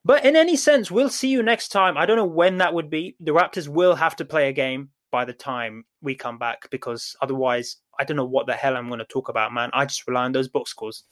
But 0.05 0.25
in 0.25 0.37
any 0.37 0.57
sense, 0.57 0.90
we'll 0.90 1.09
see 1.09 1.29
you 1.29 1.42
next 1.42 1.68
time. 1.68 1.96
I 1.96 2.07
don't 2.07 2.16
know 2.16 2.25
when 2.25 2.59
that 2.59 2.75
would 2.75 2.90
be. 2.90 3.16
The 3.20 3.33
Raptors 3.33 3.68
will 3.68 3.94
have 3.94 4.16
to 4.16 4.25
play 4.25 4.48
a 4.48 4.53
game 4.53 4.90
by 5.11 5.25
the 5.25 5.33
time 5.33 5.85
we 6.01 6.14
come 6.14 6.38
back 6.38 6.70
because 6.70 7.16
otherwise, 7.20 7.77
I 7.98 8.05
don't 8.05 8.16
know 8.16 8.25
what 8.25 8.46
the 8.46 8.55
hell 8.55 8.77
I'm 8.77 8.88
going 8.88 9.01
to 9.01 9.05
talk 9.05 9.29
about, 9.29 9.53
man. 9.53 9.70
I 9.72 9.85
just 9.85 10.07
rely 10.07 10.25
on 10.25 10.33
those 10.33 10.48
box 10.48 10.70
scores. 10.70 11.05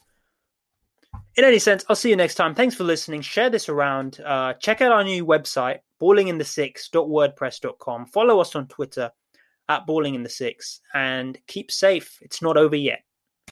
In 1.35 1.43
any 1.43 1.59
sense, 1.59 1.85
I'll 1.87 1.95
see 1.95 2.09
you 2.09 2.15
next 2.15 2.35
time. 2.35 2.55
Thanks 2.55 2.75
for 2.75 2.83
listening. 2.83 3.21
Share 3.21 3.49
this 3.49 3.69
around. 3.69 4.19
Uh, 4.21 4.53
check 4.53 4.81
out 4.81 4.91
our 4.91 5.03
new 5.03 5.25
website, 5.25 5.79
ballinginthe6.wordpress.com. 6.01 8.05
Follow 8.07 8.39
us 8.39 8.55
on 8.55 8.67
Twitter 8.67 9.11
at 9.71 9.85
Balling 9.85 10.15
in 10.15 10.23
the 10.23 10.29
Six 10.29 10.81
and 10.93 11.37
keep 11.47 11.71
safe. 11.71 12.17
It's 12.21 12.41
not 12.41 12.57
over 12.57 12.75
yet. 12.75 13.03